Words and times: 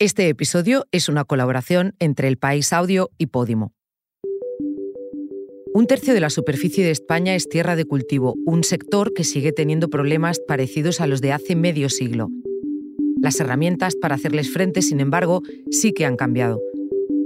Este 0.00 0.28
episodio 0.28 0.86
es 0.92 1.08
una 1.08 1.24
colaboración 1.24 1.96
entre 1.98 2.28
El 2.28 2.36
País 2.36 2.72
Audio 2.72 3.10
y 3.18 3.26
Podimo. 3.26 3.72
Un 5.74 5.88
tercio 5.88 6.14
de 6.14 6.20
la 6.20 6.30
superficie 6.30 6.84
de 6.84 6.92
España 6.92 7.34
es 7.34 7.48
tierra 7.48 7.74
de 7.74 7.84
cultivo, 7.84 8.36
un 8.46 8.62
sector 8.62 9.12
que 9.12 9.24
sigue 9.24 9.50
teniendo 9.50 9.90
problemas 9.90 10.38
parecidos 10.38 11.00
a 11.00 11.08
los 11.08 11.20
de 11.20 11.32
hace 11.32 11.56
medio 11.56 11.88
siglo. 11.88 12.28
Las 13.20 13.40
herramientas 13.40 13.96
para 13.96 14.14
hacerles 14.14 14.52
frente, 14.52 14.82
sin 14.82 15.00
embargo, 15.00 15.42
sí 15.72 15.92
que 15.92 16.06
han 16.06 16.14
cambiado. 16.14 16.60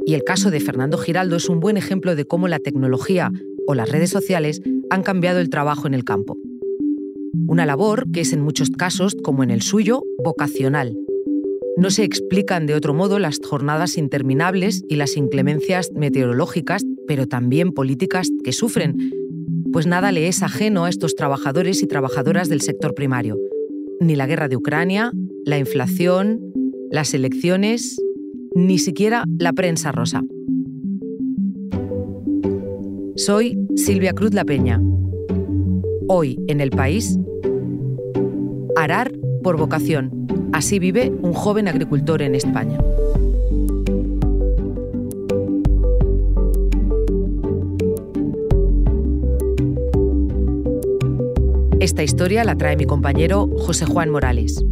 Y 0.06 0.14
el 0.14 0.24
caso 0.24 0.50
de 0.50 0.60
Fernando 0.60 0.96
Giraldo 0.96 1.36
es 1.36 1.50
un 1.50 1.60
buen 1.60 1.76
ejemplo 1.76 2.16
de 2.16 2.24
cómo 2.24 2.48
la 2.48 2.58
tecnología 2.58 3.32
o 3.66 3.74
las 3.74 3.90
redes 3.90 4.08
sociales 4.08 4.62
han 4.88 5.02
cambiado 5.02 5.40
el 5.40 5.50
trabajo 5.50 5.86
en 5.86 5.92
el 5.92 6.04
campo. 6.04 6.38
Una 7.46 7.66
labor 7.66 8.10
que 8.10 8.22
es 8.22 8.32
en 8.32 8.40
muchos 8.40 8.70
casos, 8.70 9.14
como 9.22 9.42
en 9.42 9.50
el 9.50 9.60
suyo, 9.60 10.04
vocacional. 10.24 10.96
No 11.76 11.90
se 11.90 12.04
explican 12.04 12.66
de 12.66 12.74
otro 12.74 12.92
modo 12.92 13.18
las 13.18 13.38
jornadas 13.42 13.96
interminables 13.96 14.82
y 14.88 14.96
las 14.96 15.16
inclemencias 15.16 15.90
meteorológicas, 15.94 16.84
pero 17.06 17.26
también 17.26 17.72
políticas 17.72 18.28
que 18.44 18.52
sufren, 18.52 18.96
pues 19.72 19.86
nada 19.86 20.12
le 20.12 20.28
es 20.28 20.42
ajeno 20.42 20.84
a 20.84 20.90
estos 20.90 21.14
trabajadores 21.14 21.82
y 21.82 21.86
trabajadoras 21.86 22.48
del 22.50 22.60
sector 22.60 22.94
primario. 22.94 23.38
Ni 24.00 24.16
la 24.16 24.26
guerra 24.26 24.48
de 24.48 24.56
Ucrania, 24.56 25.12
la 25.46 25.58
inflación, 25.58 26.40
las 26.90 27.14
elecciones, 27.14 27.98
ni 28.54 28.78
siquiera 28.78 29.24
la 29.38 29.54
prensa 29.54 29.92
rosa. 29.92 30.22
Soy 33.16 33.58
Silvia 33.76 34.12
Cruz 34.12 34.34
La 34.34 34.44
Peña. 34.44 34.80
Hoy 36.06 36.38
en 36.48 36.60
el 36.60 36.70
país, 36.70 37.18
arar 38.76 39.12
por 39.42 39.56
vocación. 39.56 40.21
Así 40.52 40.78
vive 40.78 41.10
un 41.22 41.32
joven 41.32 41.66
agricultor 41.66 42.20
en 42.20 42.34
España. 42.34 42.78
Esta 51.80 52.02
historia 52.02 52.44
la 52.44 52.54
trae 52.54 52.76
mi 52.76 52.84
compañero 52.84 53.48
José 53.58 53.86
Juan 53.86 54.10
Morales. 54.10 54.64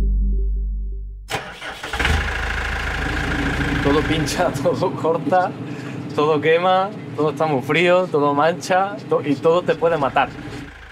Todo 3.82 4.00
pincha, 4.02 4.52
todo 4.62 4.92
corta, 4.92 5.50
todo 6.14 6.40
quema, 6.40 6.90
todo 7.16 7.30
está 7.30 7.46
muy 7.46 7.62
frío, 7.62 8.06
todo 8.06 8.34
mancha 8.34 8.96
y 9.24 9.34
todo 9.34 9.62
te 9.62 9.74
puede 9.74 9.96
matar. 9.96 10.28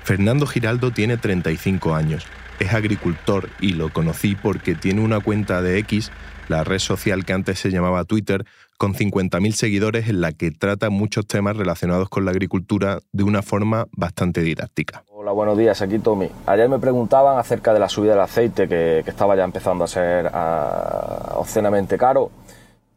Fernando 0.02 0.46
Giraldo 0.46 0.90
tiene 0.90 1.18
35 1.18 1.94
años. 1.94 2.26
Es 2.58 2.74
agricultor 2.74 3.48
y 3.60 3.74
lo 3.74 3.92
conocí 3.92 4.34
porque 4.34 4.74
tiene 4.74 5.00
una 5.00 5.20
cuenta 5.20 5.62
de 5.62 5.78
X, 5.78 6.10
la 6.48 6.64
red 6.64 6.78
social 6.78 7.24
que 7.24 7.32
antes 7.32 7.58
se 7.60 7.70
llamaba 7.70 8.04
Twitter, 8.04 8.44
con 8.78 8.94
50.000 8.94 9.52
seguidores 9.52 10.08
en 10.08 10.20
la 10.20 10.32
que 10.32 10.50
trata 10.50 10.90
muchos 10.90 11.26
temas 11.26 11.56
relacionados 11.56 12.08
con 12.08 12.24
la 12.24 12.30
agricultura 12.30 13.00
de 13.12 13.24
una 13.24 13.42
forma 13.42 13.86
bastante 13.92 14.40
didáctica. 14.40 15.04
Hola, 15.08 15.32
buenos 15.32 15.58
días, 15.58 15.82
aquí 15.82 15.98
Tommy. 15.98 16.30
Ayer 16.46 16.68
me 16.68 16.78
preguntaban 16.78 17.38
acerca 17.38 17.74
de 17.74 17.80
la 17.80 17.88
subida 17.88 18.12
del 18.12 18.20
aceite 18.20 18.68
que, 18.68 19.00
estaba 19.00 19.36
ya 19.36 19.44
empezando 19.44 19.84
a 19.84 19.88
ser 19.88 20.30
ah, 20.32 21.34
obscenamente 21.36 21.98
caro. 21.98 22.30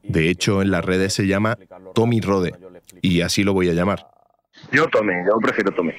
De 0.04 0.30
hecho, 0.30 0.62
en 0.62 0.72
las 0.72 0.86
redes 0.86 1.14
se 1.14 1.28
llama 1.28 1.58
Tommy 1.94 2.22
Rode 2.22 2.54
y 3.02 3.22
así 3.22 3.44
lo 3.44 3.54
voy 3.54 3.70
a 3.70 3.74
llamar. 3.74 4.08
Yo 4.72 4.88
Tommy, 4.88 5.14
yo 5.26 5.38
prefiero 5.40 5.72
Tommy. 5.72 5.94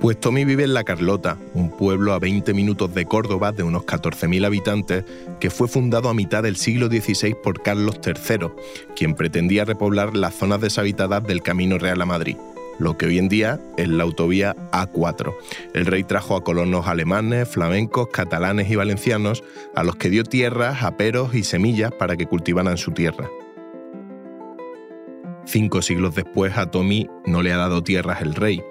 Pues 0.00 0.18
Tommy 0.18 0.46
vive 0.46 0.64
en 0.64 0.72
La 0.72 0.82
Carlota, 0.82 1.36
un 1.52 1.70
pueblo 1.76 2.14
a 2.14 2.18
20 2.18 2.54
minutos 2.54 2.94
de 2.94 3.04
Córdoba 3.04 3.52
de 3.52 3.64
unos 3.64 3.82
14.000 3.82 4.46
habitantes 4.46 5.04
que 5.40 5.50
fue 5.50 5.68
fundado 5.68 6.08
a 6.08 6.14
mitad 6.14 6.42
del 6.42 6.56
siglo 6.56 6.86
XVI 6.86 7.34
por 7.34 7.60
Carlos 7.60 8.00
III, 8.02 8.48
quien 8.96 9.14
pretendía 9.14 9.66
repoblar 9.66 10.16
las 10.16 10.34
zonas 10.34 10.62
deshabitadas 10.62 11.22
del 11.24 11.42
Camino 11.42 11.76
Real 11.76 12.00
a 12.00 12.06
Madrid, 12.06 12.38
lo 12.78 12.96
que 12.96 13.04
hoy 13.04 13.18
en 13.18 13.28
día 13.28 13.60
es 13.76 13.88
la 13.88 14.04
autovía 14.04 14.56
A4. 14.72 15.34
El 15.74 15.84
rey 15.84 16.02
trajo 16.02 16.34
a 16.34 16.44
colonos 16.44 16.86
alemanes, 16.86 17.46
flamencos, 17.46 18.08
catalanes 18.08 18.70
y 18.70 18.76
valencianos, 18.76 19.44
a 19.74 19.84
los 19.84 19.96
que 19.96 20.08
dio 20.08 20.24
tierras, 20.24 20.82
aperos 20.82 21.34
y 21.34 21.42
semillas 21.42 21.92
para 21.92 22.16
que 22.16 22.24
cultivaran 22.24 22.78
su 22.78 22.92
tierra. 22.92 23.28
Cinco 25.44 25.82
siglos 25.82 26.14
después 26.14 26.56
a 26.56 26.70
Tommy 26.70 27.06
no 27.26 27.42
le 27.42 27.52
ha 27.52 27.58
dado 27.58 27.82
tierras 27.82 28.22
el 28.22 28.34
rey, 28.34 28.62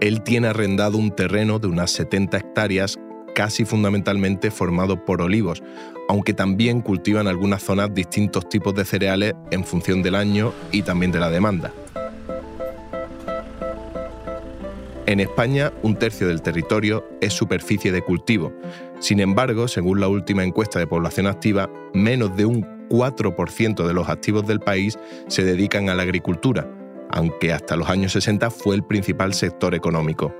él 0.00 0.22
tiene 0.22 0.48
arrendado 0.48 0.96
un 0.96 1.10
terreno 1.10 1.58
de 1.58 1.68
unas 1.68 1.90
70 1.92 2.36
hectáreas 2.38 2.98
casi 3.34 3.64
fundamentalmente 3.64 4.50
formado 4.50 5.04
por 5.04 5.22
olivos, 5.22 5.62
aunque 6.08 6.32
también 6.32 6.80
cultivan 6.80 7.28
algunas 7.28 7.62
zonas 7.62 7.94
distintos 7.94 8.48
tipos 8.48 8.74
de 8.74 8.84
cereales 8.84 9.34
en 9.50 9.64
función 9.64 10.02
del 10.02 10.14
año 10.14 10.52
y 10.72 10.82
también 10.82 11.12
de 11.12 11.20
la 11.20 11.30
demanda. 11.30 11.72
En 15.06 15.20
España, 15.20 15.72
un 15.82 15.96
tercio 15.96 16.28
del 16.28 16.40
territorio 16.40 17.04
es 17.20 17.32
superficie 17.32 17.90
de 17.90 18.02
cultivo. 18.02 18.52
Sin 19.00 19.18
embargo, 19.20 19.66
según 19.66 20.00
la 20.00 20.08
última 20.08 20.44
encuesta 20.44 20.78
de 20.78 20.86
población 20.86 21.26
activa, 21.26 21.68
menos 21.92 22.36
de 22.36 22.46
un 22.46 22.64
4% 22.88 23.86
de 23.86 23.94
los 23.94 24.08
activos 24.08 24.46
del 24.46 24.60
país 24.60 24.98
se 25.26 25.44
dedican 25.44 25.88
a 25.88 25.94
la 25.94 26.02
agricultura, 26.02 26.68
aunque 27.12 27.52
hasta 27.52 27.76
los 27.76 27.88
años 27.88 28.12
60 28.12 28.50
fue 28.50 28.76
el 28.76 28.82
principal 28.82 29.34
sector 29.34 29.74
económico. 29.74 30.34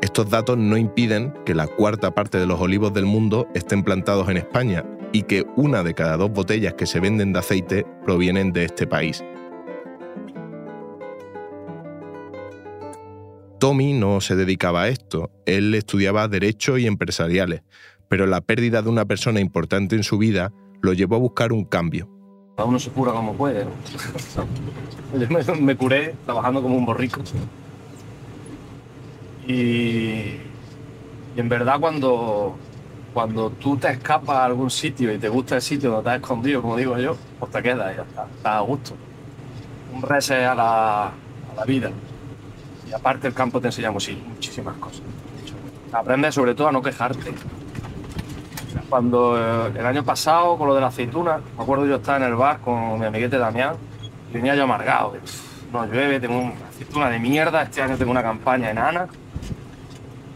Estos 0.00 0.28
datos 0.28 0.58
no 0.58 0.76
impiden 0.76 1.32
que 1.44 1.54
la 1.54 1.66
cuarta 1.66 2.14
parte 2.14 2.38
de 2.38 2.46
los 2.46 2.60
olivos 2.60 2.92
del 2.92 3.06
mundo 3.06 3.48
estén 3.54 3.82
plantados 3.82 4.28
en 4.28 4.36
España 4.36 4.84
y 5.12 5.22
que 5.22 5.46
una 5.56 5.82
de 5.82 5.94
cada 5.94 6.16
dos 6.16 6.30
botellas 6.30 6.74
que 6.74 6.86
se 6.86 7.00
venden 7.00 7.32
de 7.32 7.38
aceite 7.38 7.86
provienen 8.04 8.52
de 8.52 8.64
este 8.64 8.86
país. 8.86 9.24
Tommy 13.58 13.94
no 13.94 14.20
se 14.20 14.36
dedicaba 14.36 14.82
a 14.82 14.88
esto, 14.88 15.30
él 15.46 15.74
estudiaba 15.74 16.28
Derecho 16.28 16.76
y 16.76 16.86
Empresariales, 16.86 17.62
pero 18.08 18.26
la 18.26 18.42
pérdida 18.42 18.82
de 18.82 18.90
una 18.90 19.06
persona 19.06 19.40
importante 19.40 19.96
en 19.96 20.02
su 20.02 20.18
vida 20.18 20.52
lo 20.82 20.92
llevó 20.92 21.16
a 21.16 21.20
buscar 21.20 21.52
un 21.52 21.64
cambio. 21.64 22.15
Cada 22.56 22.68
uno 22.68 22.78
se 22.78 22.90
cura 22.90 23.12
como 23.12 23.34
puede. 23.34 23.66
Yo 25.46 25.54
me, 25.56 25.76
curé 25.76 26.14
trabajando 26.24 26.62
como 26.62 26.76
un 26.76 26.86
borrico. 26.86 27.20
Y, 29.46 30.38
en 31.36 31.48
verdad 31.50 31.78
cuando, 31.78 32.56
cuando 33.12 33.50
tú 33.50 33.76
te 33.76 33.90
escapas 33.90 34.36
a 34.36 34.44
algún 34.46 34.70
sitio 34.70 35.12
y 35.12 35.18
te 35.18 35.28
gusta 35.28 35.56
el 35.56 35.62
sitio 35.62 35.90
donde 35.90 36.08
estás 36.10 36.22
escondido, 36.22 36.62
como 36.62 36.76
digo 36.76 36.98
yo, 36.98 37.16
pues 37.38 37.52
te 37.52 37.62
quedas 37.62 37.92
y 37.92 37.96
ya 37.96 38.02
está, 38.02 38.24
estás 38.24 38.54
a 38.56 38.60
gusto. 38.60 38.94
Un 39.94 40.02
reset 40.02 40.46
a 40.46 40.54
la, 40.54 41.04
a 41.04 41.54
la 41.56 41.64
vida. 41.64 41.90
Y 42.88 42.92
aparte 42.92 43.28
el 43.28 43.34
campo 43.34 43.60
te 43.60 43.68
enseña 43.68 43.90
muchísimas 43.90 44.76
cosas. 44.78 45.02
Aprendes 45.92 46.34
sobre 46.34 46.54
todo 46.54 46.68
a 46.68 46.72
no 46.72 46.82
quejarte 46.82 47.34
cuando 48.88 49.38
eh, 49.38 49.72
el 49.78 49.86
año 49.86 50.04
pasado, 50.04 50.56
con 50.56 50.68
lo 50.68 50.74
de 50.74 50.80
la 50.80 50.88
aceituna, 50.88 51.40
me 51.56 51.62
acuerdo 51.62 51.86
yo 51.86 51.96
estaba 51.96 52.18
en 52.18 52.24
el 52.24 52.34
bar 52.34 52.60
con 52.60 52.98
mi 52.98 53.06
amiguete 53.06 53.38
Damián 53.38 53.76
y 54.30 54.34
venía 54.34 54.54
yo 54.54 54.64
amargado. 54.64 55.14
no 55.72 55.86
llueve, 55.86 56.20
tengo 56.20 56.38
una 56.38 56.54
aceituna 56.68 57.10
de 57.10 57.18
mierda, 57.18 57.62
este 57.62 57.82
año 57.82 57.96
tengo 57.96 58.10
una 58.10 58.22
campaña 58.22 58.70
enana. 58.70 59.08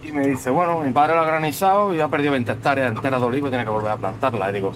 Y 0.03 0.13
me 0.13 0.27
dice, 0.27 0.51
bueno, 0.51 0.81
mi 0.81 0.93
padre 0.93 1.15
lo 1.15 1.21
ha 1.21 1.27
granizado 1.27 1.95
y 1.95 2.01
ha 2.01 2.09
perdido 2.09 2.33
20 2.33 2.51
hectáreas 2.53 2.91
enteras 2.91 3.21
de 3.21 3.27
olivo 3.27 3.47
y 3.47 3.51
tiene 3.51 3.65
que 3.65 3.71
volver 3.71 3.93
a 3.93 3.97
plantarla. 3.97 4.51
Y 4.51 4.55
digo, 4.55 4.73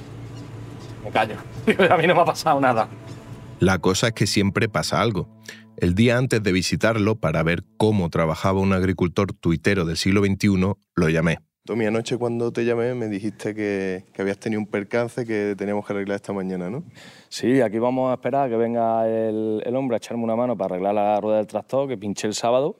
me 1.02 1.10
callo. 1.10 1.36
a 1.90 1.96
mí 1.96 2.06
no 2.06 2.14
me 2.14 2.20
ha 2.20 2.24
pasado 2.24 2.60
nada. 2.60 2.88
La 3.60 3.78
cosa 3.78 4.08
es 4.08 4.12
que 4.12 4.26
siempre 4.26 4.68
pasa 4.68 5.00
algo. 5.00 5.28
El 5.76 5.94
día 5.94 6.18
antes 6.18 6.42
de 6.42 6.52
visitarlo, 6.52 7.16
para 7.16 7.42
ver 7.42 7.64
cómo 7.76 8.08
trabajaba 8.10 8.60
un 8.60 8.72
agricultor 8.72 9.32
tuitero 9.32 9.84
del 9.84 9.96
siglo 9.96 10.24
XXI, 10.24 10.74
lo 10.94 11.08
llamé. 11.08 11.38
Tommy, 11.66 11.86
anoche 11.86 12.18
cuando 12.18 12.52
te 12.52 12.62
llamé 12.66 12.92
me 12.92 13.08
dijiste 13.08 13.54
que, 13.54 14.04
habías 14.18 14.38
tenido 14.38 14.60
un 14.60 14.66
percance 14.66 15.24
que 15.24 15.54
teníamos 15.56 15.86
que 15.86 15.94
arreglar 15.94 16.16
esta 16.16 16.34
mañana, 16.34 16.68
¿no? 16.68 16.84
Sí, 17.30 17.62
aquí 17.62 17.78
vamos 17.78 18.10
a 18.10 18.14
esperar 18.14 18.46
a 18.46 18.50
que 18.50 18.56
venga 18.56 19.08
el, 19.08 19.74
hombre 19.74 19.96
a 19.96 19.98
echarme 19.98 20.24
una 20.24 20.36
mano 20.36 20.58
para 20.58 20.74
arreglar 20.74 20.94
la 20.94 21.18
rueda 21.22 21.38
del 21.38 21.46
tractor 21.46 21.88
que 21.88 21.96
pinché 21.96 22.26
el 22.26 22.34
sábado, 22.34 22.76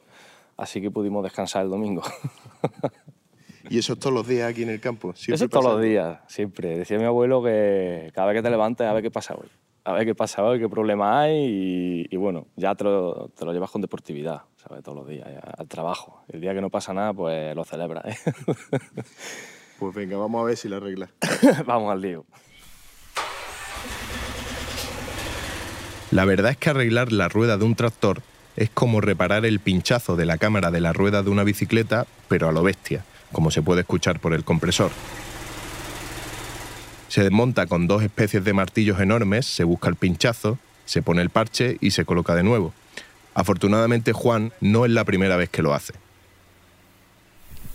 así 0.59 0.83
que 0.83 0.91
pudimos 0.91 1.23
descansar 1.23 1.65
el 1.65 1.71
domingo. 1.71 2.03
¿Y 3.71 3.79
eso 3.79 3.95
es 3.95 3.99
todos 3.99 4.13
los 4.13 4.29
días 4.29 4.51
aquí 4.51 4.65
en 4.65 4.69
el 4.69 4.81
campo? 4.81 5.15
Eso 5.17 5.33
es 5.33 5.49
todos 5.49 5.65
los 5.65 5.81
días, 5.81 6.19
siempre. 6.27 6.77
Decía 6.77 6.99
mi 6.99 7.05
abuelo 7.05 7.43
que 7.43 8.11
cada 8.13 8.27
vez 8.27 8.37
que 8.37 8.43
te 8.43 8.51
levantes 8.51 8.87
a 8.87 8.93
ver 8.93 9.03
qué 9.03 9.11
pasa 9.11 9.35
hoy. 9.35 9.49
A 9.85 9.95
ver 9.95 10.05
qué 10.05 10.15
pasa 10.15 10.45
hoy, 10.45 10.61
qué 10.61 10.69
problema 10.69 11.23
hay 11.23 12.07
y, 12.11 12.17
bueno, 12.17 12.49
ya 12.55 12.75
te 12.75 12.85
lo, 12.85 13.31
te 13.31 13.47
lo 13.47 13.53
llevas 13.55 13.71
con 13.71 13.81
deportividad. 13.81 14.43
Todos 14.83 14.97
los 14.97 15.09
días, 15.09 15.27
al 15.57 15.69
trabajo. 15.69 16.25
El 16.29 16.41
día 16.41 16.55
que 16.55 16.61
no 16.61 16.71
pasa 16.71 16.93
nada, 16.93 17.13
pues 17.13 17.55
lo 17.55 17.65
celebra. 17.65 18.03
¿eh? 18.07 18.17
Pues 19.79 19.93
venga, 19.93 20.17
vamos 20.17 20.41
a 20.41 20.45
ver 20.45 20.57
si 20.57 20.69
la 20.69 20.77
arregla. 20.77 21.11
vamos 21.67 21.93
al 21.93 22.01
lío. 22.01 22.25
La 26.13 26.25
verdad 26.25 26.53
es 26.53 26.57
que 26.57 26.71
arreglar 26.71 27.11
la 27.11 27.29
rueda 27.29 27.59
de 27.59 27.65
un 27.65 27.75
tractor 27.75 28.23
es 28.57 28.71
como 28.71 29.01
reparar 29.01 29.45
el 29.45 29.59
pinchazo 29.59 30.15
de 30.15 30.27
la 30.27 30.39
cámara 30.39 30.71
de 30.71 30.81
la 30.81 30.93
rueda 30.93 31.23
de 31.25 31.31
una 31.31 31.43
bicicleta, 31.43 32.07
pero 32.29 32.49
a 32.49 32.53
lo 32.53 32.63
bestia, 32.63 33.05
como 33.33 33.51
se 33.51 33.63
puede 33.63 33.81
escuchar 33.81 34.21
por 34.21 34.33
el 34.33 34.45
compresor. 34.45 34.93
Se 37.09 37.23
desmonta 37.23 37.67
con 37.67 37.89
dos 37.89 38.03
especies 38.03 38.45
de 38.45 38.53
martillos 38.53 39.01
enormes, 39.01 39.47
se 39.47 39.65
busca 39.65 39.89
el 39.89 39.97
pinchazo, 39.97 40.59
se 40.85 41.03
pone 41.03 41.21
el 41.21 41.31
parche 41.31 41.79
y 41.81 41.91
se 41.91 42.05
coloca 42.05 42.35
de 42.35 42.45
nuevo. 42.45 42.73
Afortunadamente 43.35 44.13
Juan 44.13 44.53
no 44.61 44.85
es 44.85 44.93
la 44.93 45.05
primera 45.05 45.37
vez 45.37 45.51
que 45.51 45.63
lo 45.63 45.75
hace. 45.75 45.93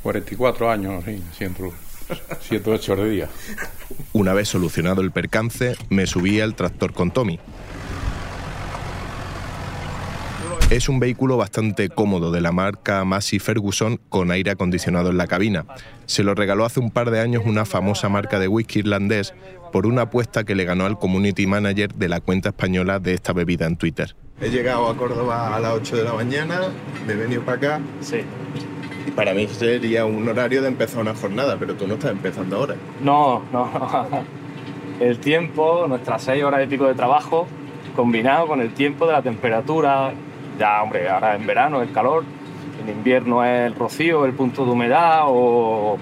44 0.03 0.71
años, 0.71 1.03
sí, 1.05 1.21
siempre 1.37 1.71
7 2.41 2.71
8 2.71 2.95
de 2.95 3.09
día. 3.09 3.29
Una 4.13 4.33
vez 4.33 4.47
solucionado 4.47 5.01
el 5.01 5.11
percance, 5.11 5.75
me 5.89 6.07
subí 6.07 6.39
al 6.39 6.55
tractor 6.55 6.93
con 6.93 7.11
Tommy. 7.11 7.39
Es 10.69 10.87
un 10.87 10.99
vehículo 10.99 11.35
bastante 11.35 11.89
cómodo 11.89 12.31
de 12.31 12.41
la 12.41 12.51
marca 12.51 13.03
Massey 13.03 13.39
Ferguson 13.39 13.99
con 14.09 14.29
aire 14.29 14.51
acondicionado 14.51 15.09
en 15.09 15.17
la 15.17 15.25
cabina. 15.25 15.65
Se 16.05 16.23
lo 16.23 16.35
regaló 16.35 16.63
hace 16.63 16.79
un 16.79 16.91
par 16.91 17.09
de 17.09 17.19
años 17.19 17.41
una 17.45 17.65
famosa 17.65 18.07
marca 18.07 18.37
de 18.37 18.47
whisky 18.47 18.79
irlandés 18.79 19.33
por 19.71 19.87
una 19.87 20.03
apuesta 20.03 20.43
que 20.43 20.53
le 20.53 20.65
ganó 20.65 20.85
al 20.85 20.99
community 20.99 21.47
manager 21.47 21.95
de 21.95 22.07
la 22.07 22.21
cuenta 22.21 22.49
española 22.49 22.99
de 22.99 23.15
esta 23.15 23.33
bebida 23.33 23.65
en 23.65 23.77
Twitter. 23.77 24.15
He 24.41 24.49
llegado 24.49 24.87
a 24.87 24.95
Córdoba 24.95 25.53
a 25.53 25.59
las 25.59 25.73
8 25.73 25.97
de 25.97 26.03
la 26.05 26.13
mañana, 26.13 26.69
me 27.05 27.11
he 27.11 27.15
venido 27.17 27.41
para 27.41 27.57
acá. 27.57 27.79
Sí. 27.99 28.21
Y 29.05 29.11
para 29.11 29.33
mí 29.33 29.45
sería 29.47 30.05
un 30.05 30.25
horario 30.29 30.61
de 30.61 30.69
empezar 30.69 31.01
una 31.01 31.13
jornada, 31.13 31.57
pero 31.59 31.75
tú 31.75 31.85
no 31.85 31.95
estás 31.95 32.11
empezando 32.11 32.55
ahora. 32.55 32.75
No, 33.01 33.43
no. 33.51 33.69
El 35.01 35.19
tiempo, 35.19 35.85
nuestras 35.89 36.23
seis 36.23 36.41
horas 36.41 36.63
y 36.63 36.67
pico 36.67 36.87
de 36.87 36.93
trabajo, 36.93 37.47
combinado 37.97 38.47
con 38.47 38.61
el 38.61 38.73
tiempo 38.73 39.05
de 39.07 39.13
la 39.13 39.21
temperatura, 39.21 40.13
ya, 40.57 40.83
hombre, 40.83 41.09
ahora 41.09 41.35
en 41.35 41.47
verano 41.47 41.81
el 41.81 41.91
calor, 41.93 42.25
en 42.81 42.89
invierno 42.89 43.43
es 43.43 43.67
el 43.67 43.75
rocío, 43.75 44.25
el 44.25 44.33
punto 44.33 44.65
de 44.65 44.71
humedad 44.71 45.23
o, 45.27 45.97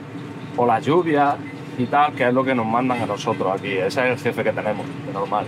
o 0.56 0.66
las 0.66 0.84
lluvias 0.84 1.36
y 1.78 1.86
tal, 1.86 2.14
que 2.14 2.28
es 2.28 2.34
lo 2.34 2.44
que 2.44 2.56
nos 2.56 2.66
mandan 2.66 3.02
a 3.02 3.06
nosotros 3.06 3.54
aquí. 3.54 3.72
Ese 3.74 3.86
es 3.86 3.98
el 3.98 4.18
jefe 4.18 4.44
que 4.44 4.52
tenemos, 4.52 4.86
de 5.06 5.14
normal. 5.14 5.46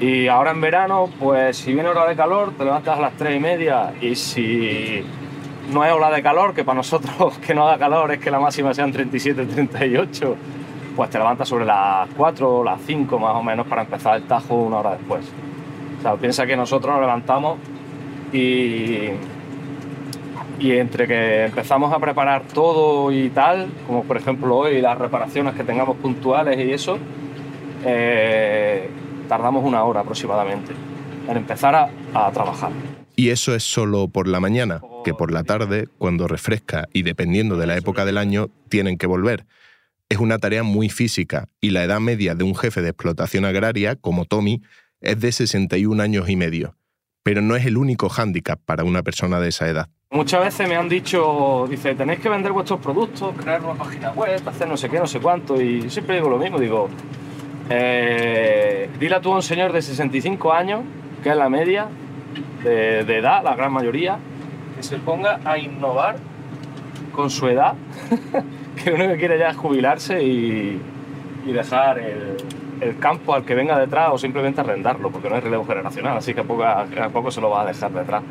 Y 0.00 0.28
ahora 0.28 0.52
en 0.52 0.62
verano, 0.62 1.10
pues 1.18 1.58
si 1.58 1.74
viene 1.74 1.90
hora 1.90 2.08
de 2.08 2.16
calor, 2.16 2.54
te 2.56 2.64
levantas 2.64 2.98
a 2.98 3.02
las 3.02 3.12
3 3.18 3.36
y 3.36 3.40
media 3.40 3.92
y 4.00 4.14
si 4.14 5.04
no 5.70 5.84
es 5.84 5.92
ola 5.92 6.10
de 6.10 6.22
calor, 6.22 6.54
que 6.54 6.64
para 6.64 6.76
nosotros 6.76 7.38
que 7.46 7.54
no 7.54 7.68
haga 7.68 7.78
calor 7.78 8.10
es 8.12 8.18
que 8.18 8.30
la 8.30 8.40
máxima 8.40 8.72
sean 8.72 8.92
37, 8.92 9.44
38, 9.44 10.36
pues 10.96 11.10
te 11.10 11.18
levantas 11.18 11.48
sobre 11.48 11.66
las 11.66 12.08
4 12.16 12.58
o 12.58 12.64
las 12.64 12.80
5 12.80 13.18
más 13.18 13.36
o 13.36 13.42
menos 13.42 13.66
para 13.66 13.82
empezar 13.82 14.16
el 14.16 14.22
tajo 14.24 14.54
una 14.54 14.78
hora 14.78 14.92
después. 14.92 15.30
O 15.98 16.02
sea, 16.02 16.14
piensa 16.14 16.46
que 16.46 16.56
nosotros 16.56 16.94
nos 16.94 17.02
levantamos 17.02 17.58
y, 18.32 19.10
y 20.58 20.72
entre 20.72 21.06
que 21.06 21.44
empezamos 21.44 21.92
a 21.92 21.98
preparar 21.98 22.44
todo 22.54 23.12
y 23.12 23.28
tal, 23.28 23.68
como 23.86 24.04
por 24.04 24.16
ejemplo 24.16 24.56
hoy 24.56 24.80
las 24.80 24.96
reparaciones 24.96 25.54
que 25.54 25.62
tengamos 25.62 25.98
puntuales 25.98 26.58
y 26.58 26.72
eso, 26.72 26.96
eh, 27.84 28.88
tardamos 29.30 29.64
una 29.64 29.84
hora 29.84 30.00
aproximadamente 30.00 30.72
en 31.28 31.36
empezar 31.36 31.72
a, 31.76 31.88
a 32.14 32.32
trabajar. 32.32 32.72
Y 33.14 33.30
eso 33.30 33.54
es 33.54 33.62
solo 33.62 34.08
por 34.08 34.26
la 34.26 34.40
mañana, 34.40 34.82
que 35.04 35.14
por 35.14 35.30
la 35.30 35.44
tarde, 35.44 35.86
cuando 35.98 36.26
refresca 36.26 36.88
y 36.92 37.02
dependiendo 37.02 37.56
de 37.56 37.68
la 37.68 37.76
época 37.76 38.04
del 38.04 38.18
año, 38.18 38.48
tienen 38.68 38.98
que 38.98 39.06
volver. 39.06 39.46
Es 40.08 40.18
una 40.18 40.38
tarea 40.38 40.64
muy 40.64 40.88
física 40.88 41.46
y 41.60 41.70
la 41.70 41.84
edad 41.84 42.00
media 42.00 42.34
de 42.34 42.42
un 42.42 42.56
jefe 42.56 42.82
de 42.82 42.88
explotación 42.88 43.44
agraria, 43.44 43.94
como 43.94 44.24
Tommy, 44.24 44.62
es 45.00 45.20
de 45.20 45.30
61 45.30 46.02
años 46.02 46.28
y 46.28 46.34
medio. 46.34 46.74
Pero 47.22 47.40
no 47.40 47.54
es 47.54 47.64
el 47.66 47.76
único 47.76 48.08
hándicap 48.08 48.58
para 48.64 48.82
una 48.82 49.04
persona 49.04 49.38
de 49.38 49.50
esa 49.50 49.68
edad. 49.68 49.88
Muchas 50.10 50.44
veces 50.44 50.68
me 50.68 50.74
han 50.74 50.88
dicho, 50.88 51.68
dice, 51.70 51.94
tenéis 51.94 52.18
que 52.18 52.28
vender 52.28 52.50
vuestros 52.50 52.80
productos, 52.80 53.32
crear 53.36 53.62
una 53.62 53.74
página 53.74 54.10
web, 54.10 54.42
hacer 54.44 54.66
no 54.66 54.76
sé 54.76 54.88
qué, 54.88 54.98
no 54.98 55.06
sé 55.06 55.20
cuánto, 55.20 55.60
y 55.60 55.88
siempre 55.88 56.16
digo 56.16 56.28
lo 56.28 56.36
mismo, 56.36 56.58
digo, 56.58 56.88
eh, 57.72 58.90
dile 58.98 59.14
a 59.14 59.20
tú 59.20 59.32
a 59.32 59.36
un 59.36 59.42
señor 59.42 59.72
de 59.72 59.80
65 59.80 60.52
años, 60.52 60.80
que 61.22 61.30
es 61.30 61.36
la 61.36 61.48
media 61.48 61.86
de, 62.64 63.00
edad, 63.00 63.44
la 63.44 63.54
gran 63.54 63.72
mayoría, 63.72 64.18
que 64.76 64.82
se 64.82 64.96
ponga 64.96 65.40
a 65.44 65.56
innovar 65.56 66.16
con 67.12 67.30
su 67.30 67.46
edad, 67.46 67.74
que 68.82 68.90
uno 68.92 69.06
que 69.06 69.16
quiere 69.16 69.38
ya 69.38 69.50
es 69.50 69.56
jubilarse 69.56 70.20
y, 70.20 70.80
y 71.46 71.52
dejar 71.52 72.00
el, 72.00 72.36
campo 72.98 73.34
al 73.34 73.44
que 73.44 73.54
venga 73.54 73.78
detrás 73.78 74.08
o 74.10 74.18
simplemente 74.18 74.62
arrendarlo, 74.62 75.10
porque 75.10 75.28
no 75.28 75.36
hay 75.36 75.42
relevo 75.42 75.64
generacional, 75.64 76.16
así 76.16 76.34
que 76.34 76.40
a 76.40 76.44
poco, 76.44 76.64
a 76.64 76.86
poco 77.12 77.30
se 77.30 77.40
lo 77.40 77.50
va 77.50 77.62
a 77.62 77.66
dejar 77.66 77.92
detrás. 77.92 78.22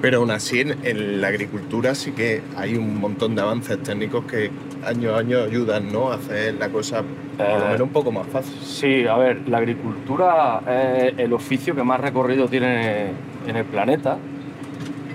Pero 0.00 0.18
aún 0.18 0.30
así 0.30 0.60
en 0.60 1.20
la 1.20 1.28
agricultura 1.28 1.94
sí 1.94 2.12
que 2.12 2.42
hay 2.56 2.76
un 2.76 2.98
montón 2.98 3.34
de 3.34 3.42
avances 3.42 3.82
técnicos 3.82 4.24
que 4.24 4.50
año 4.86 5.14
a 5.14 5.18
año 5.18 5.38
ayudan 5.42 5.92
¿no? 5.92 6.10
a 6.10 6.14
hacer 6.14 6.54
la 6.54 6.68
cosa 6.68 7.02
por 7.36 7.46
lo 7.46 7.54
Eh, 7.54 7.64
menos 7.68 7.80
un 7.80 7.88
poco 7.90 8.12
más 8.12 8.26
fácil. 8.26 8.54
Sí, 8.62 9.06
a 9.06 9.16
ver, 9.16 9.48
la 9.48 9.58
agricultura 9.58 10.60
es 10.68 11.14
el 11.18 11.32
oficio 11.32 11.74
que 11.74 11.82
más 11.82 12.00
recorrido 12.00 12.48
tiene 12.48 13.08
en 13.46 13.56
el 13.56 13.64
planeta, 13.64 14.18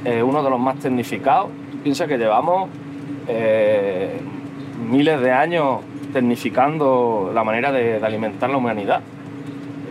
es 0.04 0.24
uno 0.24 0.44
de 0.44 0.50
los 0.50 0.60
más 0.60 0.78
tecnificados. 0.80 1.50
Piensa 1.84 2.08
que 2.08 2.18
llevamos 2.18 2.70
eh, 3.28 4.20
miles 4.90 5.20
de 5.22 5.32
años 5.32 5.80
tecnificando 6.14 7.32
la 7.34 7.44
manera 7.44 7.72
de, 7.72 8.00
de 8.00 8.06
alimentar 8.06 8.50
la 8.50 8.58
humanidad. 8.58 9.02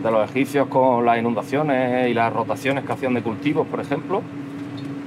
De 0.03 0.11
los 0.11 0.29
egipcios 0.29 0.67
con 0.67 1.03
las 1.05 1.17
inundaciones 1.17 2.09
y 2.09 2.13
las 2.13 2.31
rotaciones 2.31 2.83
que 2.83 2.91
hacían 2.91 3.13
de 3.15 3.21
cultivos, 3.23 3.65
por 3.67 3.79
ejemplo, 3.79 4.21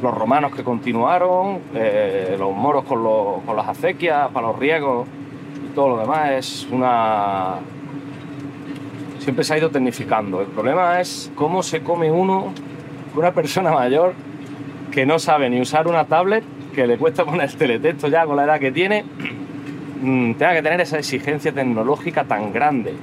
los 0.03 0.15
romanos 0.15 0.55
que 0.55 0.63
continuaron, 0.63 1.59
eh, 1.75 2.37
los 2.39 2.55
moros 2.55 2.85
con, 2.85 3.03
los- 3.03 3.43
con 3.45 3.57
las 3.57 3.69
acequias, 3.69 4.29
para 4.31 4.49
los 4.49 4.59
riegos 4.59 5.07
y 5.65 5.75
todo 5.75 5.89
lo 5.91 5.99
demás 5.99 6.31
es 6.33 6.69
una... 6.71 7.57
Siempre 9.19 9.45
se 9.45 9.55
ha 9.55 9.59
ido 9.59 9.71
tecnificando. 9.71 10.41
El 10.41 10.47
problema 10.47 11.01
es 11.01 11.31
cómo 11.35 11.63
se 11.63 11.83
come 11.83 12.11
uno, 12.11 12.53
una 13.15 13.33
persona 13.33 13.73
mayor 13.73 14.15
que 14.93 15.05
no 15.05 15.19
sabe 15.19 15.51
ni 15.51 15.61
usar 15.61 15.87
una 15.87 16.05
tablet, 16.07 16.45
que 16.75 16.87
le 16.87 16.97
cuesta 16.97 17.25
poner 17.27 17.43
el 17.51 17.57
teletexto 17.57 18.09
ya 18.09 18.25
con 18.25 18.37
la 18.37 18.45
edad 18.45 18.61
que 18.61 18.71
tiene, 18.73 19.05
mm, 20.01 20.35
tenga 20.35 20.55
que 20.55 20.63
tener 20.63 20.81
esa 20.81 20.99
exigencia 20.99 21.53
tecnológica 21.53 22.25
tan 22.25 22.53
grande. 22.53 22.95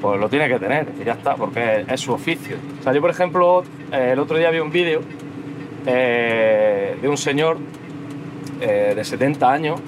Pues 0.00 0.20
lo 0.20 0.28
tiene 0.28 0.48
que 0.48 0.58
tener, 0.58 0.86
y 1.00 1.04
ya 1.04 1.14
está, 1.14 1.34
porque 1.34 1.84
es, 1.88 2.00
su 2.00 2.12
oficio. 2.12 2.56
O 2.80 2.82
sea, 2.82 2.92
yo, 2.92 3.00
por 3.00 3.10
ejemplo, 3.10 3.64
eh, 3.92 4.10
el 4.12 4.18
otro 4.18 4.38
día 4.38 4.50
vi 4.50 4.60
un 4.60 4.70
vídeo 4.70 5.00
eh, 5.88 6.98
de 7.00 7.08
un 7.08 7.16
señor 7.16 7.58
eh, 8.60 8.92
de 8.96 9.04
70 9.04 9.52
años 9.52 9.80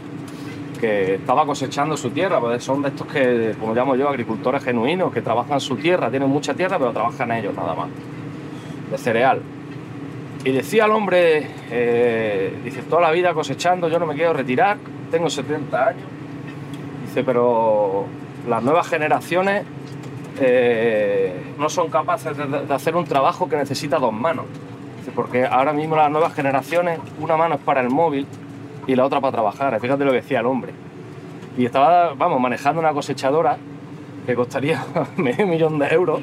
que 0.78 1.16
estaba 1.16 1.44
cosechando 1.44 1.96
su 1.96 2.10
tierra, 2.10 2.38
pues 2.38 2.62
son 2.62 2.82
de 2.82 2.90
estos 2.90 3.08
que, 3.08 3.56
como 3.58 3.74
llamo 3.74 3.96
yo, 3.96 4.08
agricultores 4.08 4.62
genuinos, 4.62 5.12
que 5.12 5.22
trabajan 5.22 5.60
su 5.60 5.74
tierra, 5.74 6.08
tienen 6.08 6.28
mucha 6.28 6.54
tierra, 6.54 6.78
pero 6.78 6.92
trabajan 6.92 7.32
ellos 7.32 7.52
nada 7.52 7.74
más, 7.74 7.88
de 8.92 8.96
cereal. 8.96 9.42
Y 10.44 10.52
decía 10.52 10.84
el 10.84 10.92
hombre, 10.92 11.50
eh, 11.68 12.60
dice, 12.62 12.82
toda 12.82 13.02
la 13.02 13.10
vida 13.10 13.34
cosechando, 13.34 13.88
yo 13.88 13.98
no 13.98 14.06
me 14.06 14.14
quiero 14.14 14.34
retirar, 14.34 14.76
tengo 15.10 15.28
70 15.28 15.84
años. 15.84 16.04
Dice, 17.06 17.24
pero 17.24 18.04
las 18.48 18.62
nuevas 18.62 18.86
generaciones 18.86 19.64
no 21.58 21.68
son 21.68 21.90
capaces 21.90 22.36
de, 22.36 22.46
de 22.46 22.72
hacer 22.72 22.94
un 22.94 23.04
trabajo 23.04 23.48
que 23.48 23.56
necesita 23.56 23.98
dos 23.98 24.12
manos. 24.12 24.44
Dice, 25.08 25.12
porque 25.14 25.44
ahora 25.44 25.72
mismo 25.72 25.96
las 25.96 26.10
nuevas 26.10 26.34
generaciones, 26.34 26.98
una 27.20 27.36
mano 27.36 27.56
es 27.56 27.60
para 27.60 27.80
el 27.80 27.90
móvil 27.90 28.26
y 28.86 28.94
la 28.94 29.04
otra 29.04 29.20
para 29.20 29.32
trabajar. 29.32 29.78
Fíjate 29.80 30.04
lo 30.04 30.10
que 30.10 30.18
decía 30.18 30.40
el 30.40 30.46
hombre. 30.46 30.72
Y 31.56 31.64
estaba, 31.64 32.14
vamos, 32.14 32.40
manejando 32.40 32.80
una 32.80 32.92
cosechadora 32.92 33.58
que 34.26 34.34
costaría 34.34 34.84
medio 35.16 35.46
millón 35.46 35.78
de 35.78 35.86
euros 35.86 36.20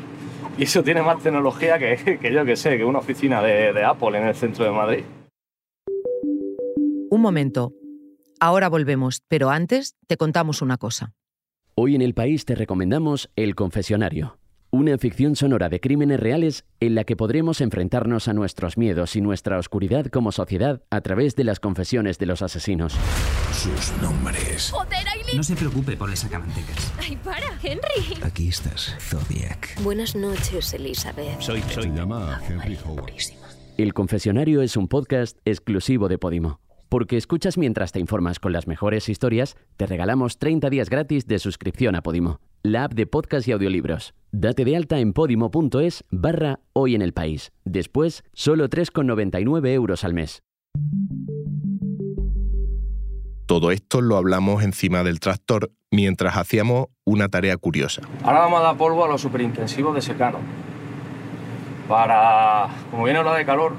y 0.57 0.63
eso 0.63 0.83
tiene 0.83 1.01
más 1.01 1.21
tecnología 1.21 1.77
que, 1.77 2.17
que 2.21 2.31
yo 2.31 2.45
que 2.45 2.55
sé, 2.55 2.77
que 2.77 2.85
una 2.85 2.99
oficina 2.99 3.41
de, 3.41 3.73
de 3.73 3.83
Apple 3.83 4.17
en 4.17 4.27
el 4.27 4.35
centro 4.35 4.63
de 4.63 4.71
Madrid. 4.71 5.03
Un 7.09 7.21
momento. 7.21 7.73
Ahora 8.39 8.69
volvemos, 8.69 9.21
pero 9.27 9.49
antes 9.49 9.95
te 10.07 10.17
contamos 10.17 10.61
una 10.61 10.77
cosa. 10.77 11.13
Hoy 11.75 11.95
en 11.95 12.01
el 12.01 12.13
país 12.13 12.45
te 12.45 12.55
recomendamos 12.55 13.29
El 13.35 13.55
Confesionario, 13.55 14.37
una 14.75 14.97
ficción 14.97 15.35
sonora 15.35 15.69
de 15.69 15.79
crímenes 15.79 16.19
reales 16.19 16.65
en 16.79 16.95
la 16.95 17.03
que 17.03 17.15
podremos 17.15 17.61
enfrentarnos 17.61 18.27
a 18.27 18.33
nuestros 18.33 18.77
miedos 18.77 19.15
y 19.15 19.21
nuestra 19.21 19.57
oscuridad 19.57 20.07
como 20.07 20.31
sociedad 20.31 20.83
a 20.89 21.01
través 21.01 21.35
de 21.35 21.43
las 21.43 21.59
confesiones 21.59 22.19
de 22.19 22.25
los 22.25 22.41
asesinos. 22.41 22.95
Sus 23.51 23.93
nombres. 24.01 24.71
¡Joder, 24.71 25.07
Aileen! 25.07 25.37
No 25.37 25.43
se 25.43 25.55
preocupe 25.55 25.95
por 25.97 26.09
el 26.09 26.17
sacamantecas. 26.17 26.93
¡Ay, 26.99 27.17
para, 27.17 27.57
Henry! 27.63 28.21
Aquí 28.21 28.49
estás, 28.49 28.95
Zodiac. 28.99 29.81
Buenas 29.81 30.15
noches, 30.15 30.73
Elizabeth. 30.73 31.39
Soy, 31.39 31.61
soy. 31.73 31.91
llama 31.91 32.41
Henry 32.47 32.77
Howard. 32.85 33.13
El 33.77 33.93
Confesionario 33.93 34.61
es 34.61 34.77
un 34.77 34.87
podcast 34.87 35.37
exclusivo 35.45 36.07
de 36.07 36.17
Podimo. 36.17 36.59
Porque 36.89 37.17
escuchas 37.17 37.57
mientras 37.57 37.91
te 37.91 37.99
informas 37.99 38.39
con 38.39 38.53
las 38.53 38.67
mejores 38.67 39.09
historias, 39.09 39.57
te 39.75 39.85
regalamos 39.85 40.37
30 40.37 40.69
días 40.69 40.89
gratis 40.89 41.27
de 41.27 41.39
suscripción 41.39 41.95
a 41.95 42.01
Podimo, 42.01 42.39
la 42.63 42.85
app 42.85 42.93
de 42.93 43.07
podcast 43.07 43.47
y 43.47 43.51
audiolibros. 43.51 44.13
Date 44.37 44.65
de 44.65 44.75
alta 44.75 44.99
en 44.99 45.13
podimo.es 45.13 46.03
barra 46.11 46.59
hoy 46.73 46.93
en 46.93 47.01
el 47.01 47.13
país. 47.13 47.53
Después, 47.63 48.25
solo 48.33 48.67
3,99 48.67 49.69
euros 49.69 50.03
al 50.03 50.13
mes. 50.13 50.43
Todo 53.45 53.71
esto 53.71 54.01
lo 54.01 54.17
hablamos 54.17 54.61
encima 54.61 55.03
del 55.03 55.21
tractor 55.21 55.71
mientras 55.89 56.35
hacíamos 56.35 56.87
una 57.05 57.29
tarea 57.29 57.55
curiosa. 57.55 58.01
Ahora 58.23 58.39
vamos 58.39 58.59
a 58.59 58.63
dar 58.63 58.75
polvo 58.75 59.05
a 59.05 59.07
los 59.07 59.21
superintensivos 59.21 59.95
de 59.95 60.01
secano. 60.01 60.39
Para, 61.87 62.67
como 62.91 63.05
viene 63.05 63.19
hora 63.19 63.35
de 63.35 63.45
calor, 63.45 63.71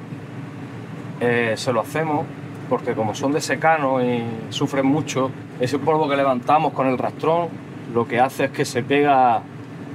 eh, 1.20 1.52
se 1.58 1.70
lo 1.70 1.82
hacemos 1.82 2.25
porque 2.70 2.94
como 2.94 3.14
son 3.14 3.32
de 3.32 3.42
secano 3.42 4.02
y 4.02 4.25
sufren 4.48 4.86
mucho, 4.86 5.30
ese 5.60 5.78
polvo 5.78 6.08
que 6.08 6.16
levantamos 6.16 6.72
con 6.72 6.86
el 6.86 6.96
rastrón 6.96 7.48
lo 7.92 8.08
que 8.08 8.20
hace 8.20 8.46
es 8.46 8.50
que 8.52 8.64
se 8.64 8.82
pega 8.82 9.42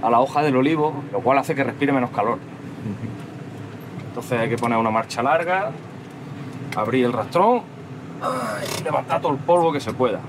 a 0.02 0.10
la 0.10 0.20
hoja 0.20 0.42
del 0.42 0.56
olivo, 0.56 1.04
lo 1.12 1.22
cual 1.22 1.38
hace 1.38 1.56
que 1.56 1.64
respire 1.64 1.94
menos 1.94 2.12
calor. 2.12 2.40
Entonces 4.08 4.40
hay 4.40 4.50
que 4.50 4.58
poner 4.58 4.78
una 4.78 4.92
marcha 4.92 5.24
larga, 5.24 5.72
abrir 6.76 7.06
el 7.06 7.14
rastrón 7.14 7.62
y 8.80 8.84
levantar 8.84 9.22
todo 9.22 9.34
el 9.34 9.40
polvo 9.40 9.72
que 9.72 9.80
se 9.80 9.94
pueda. 9.94 10.20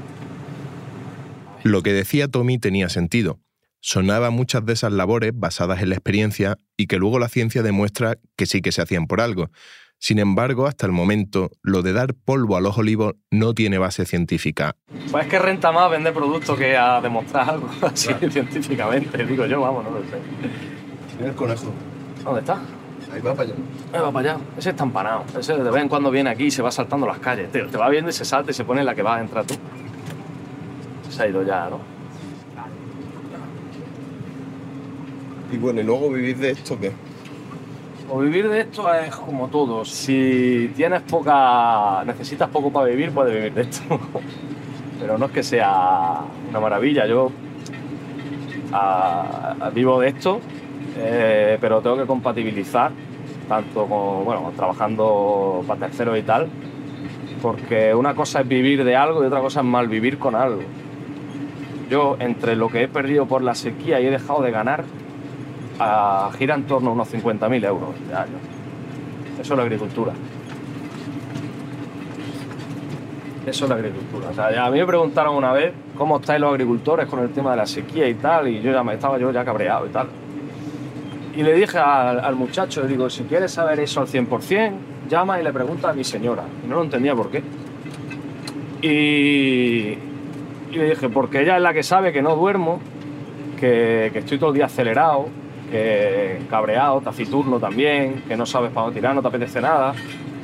Lo 1.63 1.83
que 1.83 1.93
decía 1.93 2.29
Tommy 2.29 2.59
tenía 2.59 2.89
sentido. 2.89 3.39
Sonaba 3.81 4.31
muchas 4.31 4.65
de 4.65 4.75
esas 4.75 4.93
labores 4.93 5.33
basadas 5.35 5.83
en 5.83 5.89
la 5.89 5.97
experiencia 5.97 6.57
y 6.77 6.87
que 6.87 6.99
luego 6.99 7.19
la 7.19 7.29
ciencia 7.29 7.63
demuestra 7.63 8.17
que 8.37 8.47
sí 8.47 8.63
que 8.63 8.71
se 8.71 8.83
hacían 8.83 9.07
por 9.07 9.21
algo. 9.21 9.51
Sin 10.03 10.19
embargo, 10.19 10.67
hasta 10.67 10.85
el 10.85 10.91
momento, 10.91 11.53
lo 11.63 11.81
de 11.83 11.93
dar 11.93 12.13
polvo 12.13 12.57
a 12.57 12.61
los 12.61 12.77
olivos 12.77 13.15
no 13.31 13.55
tiene 13.55 13.79
base 13.79 14.05
científica. 14.05 14.75
Pues 15.13 15.27
es 15.27 15.31
que 15.31 15.39
renta 15.39 15.71
más 15.71 15.89
vender 15.93 16.13
productos 16.13 16.59
que 16.59 16.77
a 16.77 17.01
demostrar 17.01 17.51
algo 17.51 17.69
así 17.83 18.13
científicamente, 18.29 19.25
digo 19.25 19.47
yo, 19.47 19.61
vamos, 19.61 19.85
no 19.85 19.91
lo 19.91 20.01
sé. 20.01 20.19
Mira 21.19 21.29
el 21.31 21.37
conejo. 21.37 21.73
¿Dónde 22.25 22.41
está? 22.41 22.61
Ahí 23.13 23.21
va 23.21 23.33
para 23.33 23.51
allá. 23.51 23.55
Ahí 23.93 24.01
va 24.01 24.11
para 24.11 24.33
allá. 24.33 24.45
Ese 24.59 24.71
está 24.71 24.83
empanado. 24.83 25.25
Ese 25.39 25.55
de 25.55 25.71
vez 25.71 25.83
en 25.83 25.89
cuando 25.89 26.11
viene 26.11 26.31
aquí 26.31 26.47
y 26.47 26.51
se 26.51 26.63
va 26.63 26.73
saltando 26.73 27.07
las 27.07 27.21
calles. 27.21 27.53
Te, 27.53 27.63
te 27.63 27.79
va 27.79 27.89
viendo 27.89 28.11
y 28.11 28.13
se 28.13 28.25
salta 28.25 28.51
y 28.51 28.55
se 28.55 28.65
pone 28.65 28.81
en 28.81 28.87
la 28.87 28.97
que 28.97 29.03
vas 29.03 29.19
a 29.19 29.21
entrar 29.21 29.45
tú. 29.47 29.55
Se 31.11 31.23
ha 31.23 31.29
ido 31.29 31.45
ya, 31.45 31.71
¿no? 31.71 31.79
Y 35.53 35.59
bueno, 35.59 35.81
¿y 35.81 35.85
luego 35.85 36.11
vivir 36.11 36.39
de 36.39 36.51
esto 36.51 36.77
qué? 36.81 36.91
O 38.15 38.19
vivir 38.19 38.47
de 38.47 38.61
esto 38.61 38.93
es 38.93 39.17
como 39.17 39.49
todo. 39.49 39.87
Si 39.87 40.71
tienes 40.77 41.01
poca. 41.01 42.05
necesitas 42.05 42.51
poco 42.51 42.71
para 42.71 42.89
vivir, 42.89 43.11
puedes 43.11 43.35
vivir 43.35 43.55
de 43.55 43.63
esto. 43.63 43.83
Pero 45.01 45.17
no 45.17 45.27
es 45.27 45.33
que 45.33 45.43
sea 45.43 46.21
una 46.51 46.61
maravilla. 46.61 47.07
Yo 47.07 47.33
vivo 49.73 49.99
de 49.99 50.09
esto, 50.09 50.41
eh, 50.99 51.59
pero 51.61 51.81
tengo 51.83 51.97
que 51.97 52.07
compatibilizar 52.07 52.91
tanto 53.49 53.87
con, 53.87 54.25
bueno, 54.25 54.53
trabajando 54.57 55.63
para 55.67 55.81
terceros 55.81 56.19
y 56.19 56.23
tal, 56.23 56.49
porque 57.43 57.95
una 57.95 58.15
cosa 58.15 58.41
es 58.41 58.49
vivir 58.49 58.83
de 58.85 58.97
algo 58.97 59.23
y 59.23 59.27
otra 59.27 59.41
cosa 59.41 59.61
es 59.61 59.67
mal 59.67 59.89
vivir 59.89 60.19
con 60.19 60.35
algo. 60.35 60.63
Yo, 61.91 62.17
entre 62.19 62.57
lo 62.57 62.69
que 62.69 62.85
he 62.85 62.89
perdido 62.89 63.27
por 63.27 63.43
la 63.43 63.55
sequía 63.55 64.01
y 64.01 64.07
he 64.07 64.11
dejado 64.11 64.43
de 64.43 64.51
ganar, 64.51 64.85
a, 65.79 66.31
gira 66.39 66.55
en 66.55 66.65
torno 66.65 66.91
a 66.91 66.93
unos 66.93 67.13
50.000 67.13 67.67
euros 67.67 67.91
este 68.01 68.15
año. 68.15 68.39
Eso 69.41 69.55
es 69.55 69.57
la 69.57 69.63
agricultura. 69.65 70.13
Eso 73.47 73.65
es 73.65 73.69
la 73.69 73.75
agricultura. 73.75 74.29
O 74.31 74.35
sea, 74.35 74.67
a 74.67 74.71
mí 74.71 74.79
me 74.79 74.87
preguntaron 74.87 75.35
una 75.35 75.53
vez 75.53 75.73
cómo 75.97 76.19
estáis 76.19 76.41
los 76.41 76.51
agricultores 76.51 77.07
con 77.07 77.21
el 77.21 77.31
tema 77.31 77.53
de 77.53 77.57
la 77.57 77.67
sequía 77.67 78.09
y 78.09 78.15
tal, 78.15 78.49
y 78.49 78.61
yo 78.61 78.73
ya 78.73 78.93
estaba 78.93 79.19
yo 79.19 79.33
ya 79.33 79.45
cabreado 79.45 79.87
y 79.87 79.89
tal. 79.89 80.09
Y 81.35 81.43
le 81.43 81.55
dije 81.55 81.79
al, 81.79 82.37
muchacho, 82.37 82.83
le 82.83 82.89
digo, 82.89 83.09
si 83.11 83.25
quieres 83.25 83.51
saber 83.53 83.81
eso 83.81 84.01
al 84.01 84.07
100%, 84.07 84.73
llama 85.09 85.41
y 85.41 85.45
le 85.45 85.53
pregunta 85.53 85.91
a 85.91 85.93
mi 85.93 86.05
señora. 86.05 86.45
Y 86.65 86.69
no 86.69 86.77
lo 86.77 86.85
entendía 86.85 87.17
por 87.17 87.31
qué. 87.31 87.43
Y, 88.83 89.99
y 90.71 90.77
le 90.77 90.91
dije, 90.91 91.09
porque 91.09 91.41
ella 91.41 91.57
es 91.57 91.63
la 91.63 91.73
que 91.73 91.83
sabe 91.83 92.13
que 92.13 92.23
no 92.23 92.37
duermo, 92.37 92.81
que 93.59 94.13
estoy 94.15 94.39
todo 94.39 94.51
el 94.51 94.57
día 94.57 94.67
acelerado, 94.67 95.29
que 95.73 96.39
cabreado, 96.51 97.01
taciturno 97.01 97.59
también, 97.59 98.23
que 98.29 98.37
no 98.37 98.47
sabes 98.47 98.71
para 98.71 98.85
dónde 98.87 99.01
tirar, 99.01 99.15
no 99.15 99.23
te 99.23 99.29
apetece 99.29 99.61
nada, 99.61 99.95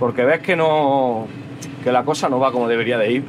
porque 0.01 0.25
ves 0.25 0.41
que 0.41 0.57
no 0.57 1.27
que 1.85 1.93
la 1.93 2.03
cosa 2.03 2.29
no 2.29 2.41
va 2.41 2.51
como 2.51 2.67
debería 2.67 2.99
de 2.99 3.13
ir, 3.13 3.25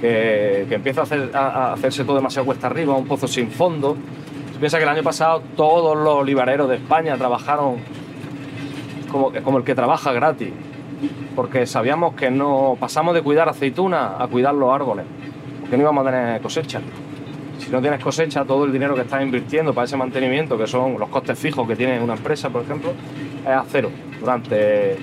que, 0.00 0.66
empieza 0.74 1.00
a, 1.02 1.04
hacer- 1.04 1.30
a- 1.34 1.48
a 1.68 1.72
hacerse 1.74 2.04
todo 2.04 2.16
demasiado 2.16 2.44
cuesta 2.44 2.66
arriba, 2.66 2.94
un 2.94 3.06
pozo 3.06 3.26
sin 3.28 3.50
fondo. 3.50 3.96
Piensa 4.58 4.76
que 4.78 4.82
el 4.84 4.88
año 4.90 5.02
pasado 5.02 5.42
todos 5.56 5.96
los 5.96 6.14
olivareros 6.16 6.68
de 6.68 6.76
España 6.76 7.16
trabajaron 7.16 7.76
como, 9.10 9.32
como 9.44 9.58
el 9.58 9.64
que 9.64 9.74
trabaja 9.74 10.12
gratis, 10.12 10.50
porque 11.36 11.66
sabíamos 11.66 12.14
que 12.14 12.30
no 12.30 12.76
pasamos 12.80 13.14
de 13.14 13.22
cuidar 13.22 13.48
aceitunas 13.48 14.12
a 14.20 14.26
cuidar 14.26 14.54
los 14.54 14.72
árboles, 14.74 15.04
porque 15.60 15.76
no 15.76 15.82
íbamos 15.84 16.06
a 16.06 16.10
tener 16.10 16.40
cosecha. 16.42 16.80
Si 17.64 17.70
no 17.70 17.80
tienes 17.80 18.02
cosecha, 18.02 18.44
todo 18.44 18.64
el 18.64 18.72
dinero 18.72 18.94
que 18.94 19.02
estás 19.02 19.22
invirtiendo 19.22 19.72
para 19.72 19.84
ese 19.84 19.96
mantenimiento, 19.96 20.58
que 20.58 20.66
son 20.66 20.98
los 20.98 21.08
costes 21.08 21.38
fijos 21.38 21.66
que 21.68 21.76
tiene 21.76 22.00
una 22.00 22.14
empresa, 22.14 22.50
por 22.50 22.62
ejemplo, 22.62 22.92
es 23.42 23.48
a 23.48 23.64
cero 23.68 23.90
durante, 24.18 24.96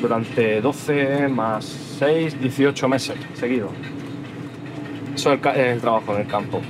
durante 0.00 0.60
12 0.62 1.28
más 1.28 1.64
6, 1.98 2.40
18 2.40 2.88
meses 2.88 3.16
seguidos. 3.34 3.70
Eso 5.14 5.34
es 5.34 5.40
el, 5.56 5.80
trabajo 5.80 6.14
en 6.14 6.22
el 6.22 6.26
campo. 6.26 6.60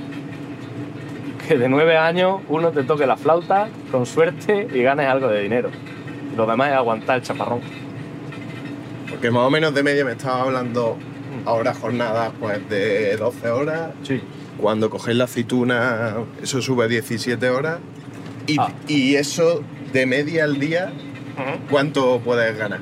Que 1.47 1.57
de 1.57 1.69
9 1.69 1.97
años 1.97 2.41
uno 2.49 2.71
te 2.71 2.83
toque 2.83 3.05
la 3.05 3.15
flauta 3.15 3.69
con 3.89 4.05
suerte 4.05 4.67
y 4.73 4.81
ganes 4.83 5.07
algo 5.07 5.29
de 5.29 5.41
dinero. 5.41 5.69
Lo 6.35 6.45
demás 6.45 6.71
es 6.71 6.75
aguantar 6.75 7.17
el 7.17 7.23
chaparrón. 7.23 7.61
Porque 9.09 9.31
más 9.31 9.43
o 9.43 9.49
menos 9.49 9.73
de 9.73 9.81
media 9.81 10.03
me 10.03 10.11
estaba 10.11 10.41
hablando 10.41 10.97
ahora 11.47 11.73
jornadas 11.73 12.31
pues 12.39 12.67
de 12.69 13.15
12 13.17 13.49
horas. 13.49 13.91
Sí. 14.03 14.21
Cuando 14.59 14.89
cogéis 14.89 15.17
la 15.17 15.23
aceituna, 15.25 16.15
eso 16.41 16.61
sube 16.61 16.85
a 16.85 16.87
17 16.87 17.49
horas. 17.49 17.79
Y, 18.47 18.59
Ah. 18.59 18.71
y 18.87 19.15
eso 19.15 19.61
de 19.93 20.05
media 20.05 20.43
al 20.45 20.59
día, 20.59 20.91
¿cuánto 21.69 22.19
puedes 22.19 22.57
ganar? 22.57 22.79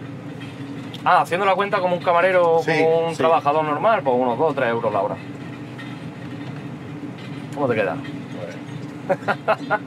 Ah, 1.04 1.22
haciendo 1.22 1.46
la 1.46 1.54
cuenta 1.56 1.80
como 1.80 1.96
un 1.98 2.04
camarero, 2.04 2.60
Sí, 2.66 2.72
como 2.80 3.06
un 3.08 3.12
sí. 3.12 3.18
trabajador 3.18 3.64
normal, 3.64 4.02
pues 4.04 4.16
unos 4.18 4.38
2 4.40 4.52
o 4.52 4.54
3 4.56 4.70
euros 4.70 4.92
la 4.92 5.02
hora. 5.02 5.16
¿Cómo 7.54 7.68
te 7.68 7.76
queda? 7.76 7.96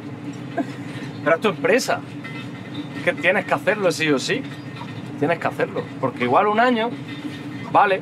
Pero 1.25 1.37
es 1.37 1.42
tu 1.42 1.49
empresa. 1.49 2.00
Es 2.99 3.02
que 3.04 3.12
tienes 3.14 3.44
que 3.44 3.54
hacerlo 3.54 3.90
sí 3.92 4.08
o 4.11 4.18
sí. 4.18 4.42
Tienes 5.18 5.38
que 5.38 5.47
hacerlo. 5.47 5.82
Porque 6.00 6.25
igual 6.25 6.47
un 6.47 6.61
año 6.61 6.90
vale 7.73 8.00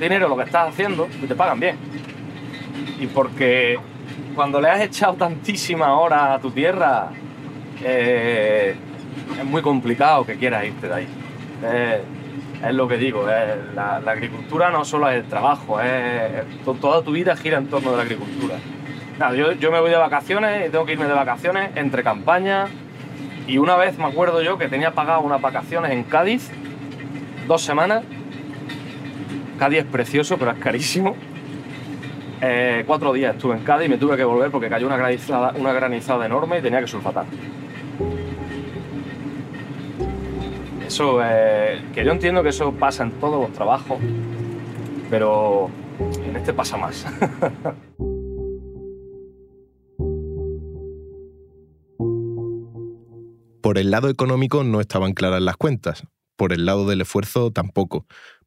dinero 0.00 0.28
lo 0.28 0.36
que 0.36 0.44
estás 0.44 0.68
haciendo 0.68 1.08
y 1.22 1.26
te 1.26 1.34
pagan 1.34 1.60
bien. 1.60 1.76
Y 3.00 3.06
porque 3.06 3.78
cuando 4.34 4.60
le 4.60 4.68
has 4.68 4.80
echado 4.80 5.14
tantísimas 5.14 5.88
horas 5.90 6.30
a 6.30 6.38
tu 6.38 6.50
tierra, 6.50 7.08
eh, 7.82 8.74
es 9.38 9.44
muy 9.44 9.62
complicado 9.62 10.24
que 10.24 10.36
quieras 10.36 10.64
irte 10.64 10.88
de 10.88 10.94
ahí. 10.94 11.08
Eh, 11.64 12.02
es 12.66 12.74
lo 12.74 12.88
que 12.88 12.96
digo, 12.96 13.26
eh, 13.28 13.56
la, 13.74 14.00
la 14.00 14.12
agricultura 14.12 14.70
no 14.70 14.84
solo 14.84 15.08
es 15.10 15.16
el 15.16 15.24
trabajo, 15.24 15.80
es, 15.80 16.44
to- 16.64 16.74
toda 16.74 17.02
tu 17.02 17.12
vida 17.12 17.36
gira 17.36 17.58
en 17.58 17.66
torno 17.66 17.90
de 17.90 17.96
la 17.98 18.02
agricultura. 18.04 18.54
Nada, 19.18 19.34
yo, 19.34 19.52
yo 19.52 19.70
me 19.70 19.80
voy 19.80 19.90
de 19.90 19.96
vacaciones 19.96 20.66
y 20.66 20.70
tengo 20.70 20.84
que 20.86 20.92
irme 20.94 21.04
de 21.06 21.12
vacaciones 21.12 21.70
entre 21.76 22.02
campañas 22.02 22.70
y 23.46 23.58
una 23.58 23.76
vez 23.76 23.98
me 23.98 24.04
acuerdo 24.06 24.40
yo 24.42 24.56
que 24.58 24.68
tenía 24.68 24.92
pagado 24.92 25.20
unas 25.20 25.40
vacaciones 25.40 25.92
en 25.92 26.04
Cádiz, 26.04 26.50
dos 27.46 27.62
semanas. 27.62 28.02
Cádiz 29.58 29.80
es 29.80 29.84
precioso, 29.84 30.36
pero 30.38 30.50
es 30.50 30.58
carísimo. 30.58 31.16
Eh, 32.40 32.84
cuatro 32.86 33.12
días 33.12 33.34
estuve 33.34 33.56
en 33.56 33.64
Cádiz 33.64 33.86
y 33.86 33.90
me 33.90 33.98
tuve 33.98 34.16
que 34.16 34.24
volver 34.24 34.50
porque 34.50 34.68
cayó 34.68 34.86
una 34.86 34.96
granizada, 34.96 35.54
una 35.56 35.72
granizada 35.72 36.26
enorme 36.26 36.58
y 36.58 36.62
tenía 36.62 36.80
que 36.80 36.86
sulfatar. 36.86 37.26
Eso, 40.86 41.20
eh, 41.24 41.80
que 41.94 42.04
yo 42.04 42.12
entiendo 42.12 42.42
que 42.42 42.50
eso 42.50 42.72
pasa 42.72 43.04
en 43.04 43.12
todos 43.12 43.40
los 43.40 43.52
trabajos, 43.52 43.98
pero 45.08 45.70
en 46.26 46.36
este 46.36 46.52
pasa 46.52 46.76
más. 46.76 47.06
Por 53.64 53.78
el 53.78 53.90
lado 53.90 54.10
económico 54.10 54.62
no 54.62 54.78
estaban 54.82 55.14
claras 55.14 55.40
las 55.40 55.56
cuentas, 55.56 56.04
por 56.36 56.52
el 56.52 56.66
lado 56.66 56.86
del 56.86 57.00
esfuerzo 57.00 57.50
tampoco, 57.50 58.04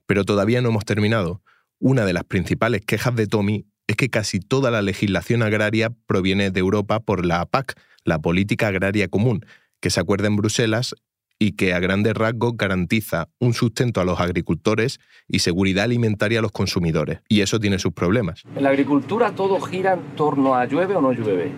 pero 0.08 0.24
todavía 0.24 0.62
no 0.62 0.70
hemos 0.70 0.86
terminado. 0.86 1.44
Una 1.80 2.06
de 2.06 2.14
las 2.14 2.24
principales 2.24 2.82
quejas 2.82 3.16
de 3.16 3.28
Tommy 3.28 3.68
es 3.86 3.96
que 3.96 4.10
casi 4.10 4.40
toda 4.40 4.72
la 4.72 4.82
legislación 4.82 5.44
agraria 5.44 5.92
proviene 6.08 6.50
de 6.50 6.60
Europa 6.60 7.00
por 7.00 7.26
la 7.26 7.46
PAC, 7.46 7.80
la 8.04 8.20
Política 8.20 8.68
Agraria 8.68 9.08
Común, 9.08 9.46
que 9.80 9.92
se 9.92 10.00
acuerda 10.00 10.28
en 10.28 10.36
Bruselas 10.36 10.96
y 11.40 11.52
que 11.52 11.74
a 11.74 11.80
grandes 11.80 12.16
rasgos 12.16 12.54
garantiza 12.58 13.30
un 13.40 13.54
sustento 13.54 14.02
a 14.02 14.06
los 14.06 14.20
agricultores 14.20 15.00
y 15.28 15.40
seguridad 15.40 15.84
alimentaria 15.84 16.40
a 16.40 16.42
los 16.42 16.52
consumidores. 16.52 17.20
Y 17.30 17.42
eso 17.42 17.60
tiene 17.60 17.78
sus 17.78 17.94
problemas. 17.94 18.44
En 18.56 18.64
la 18.64 18.70
agricultura 18.70 19.32
todo 19.32 19.60
gira 19.62 19.94
en 19.94 20.16
torno 20.16 20.56
a 20.56 20.66
llueve 20.66 20.96
o 20.96 21.02
no 21.02 21.12
llueve. 21.12 21.52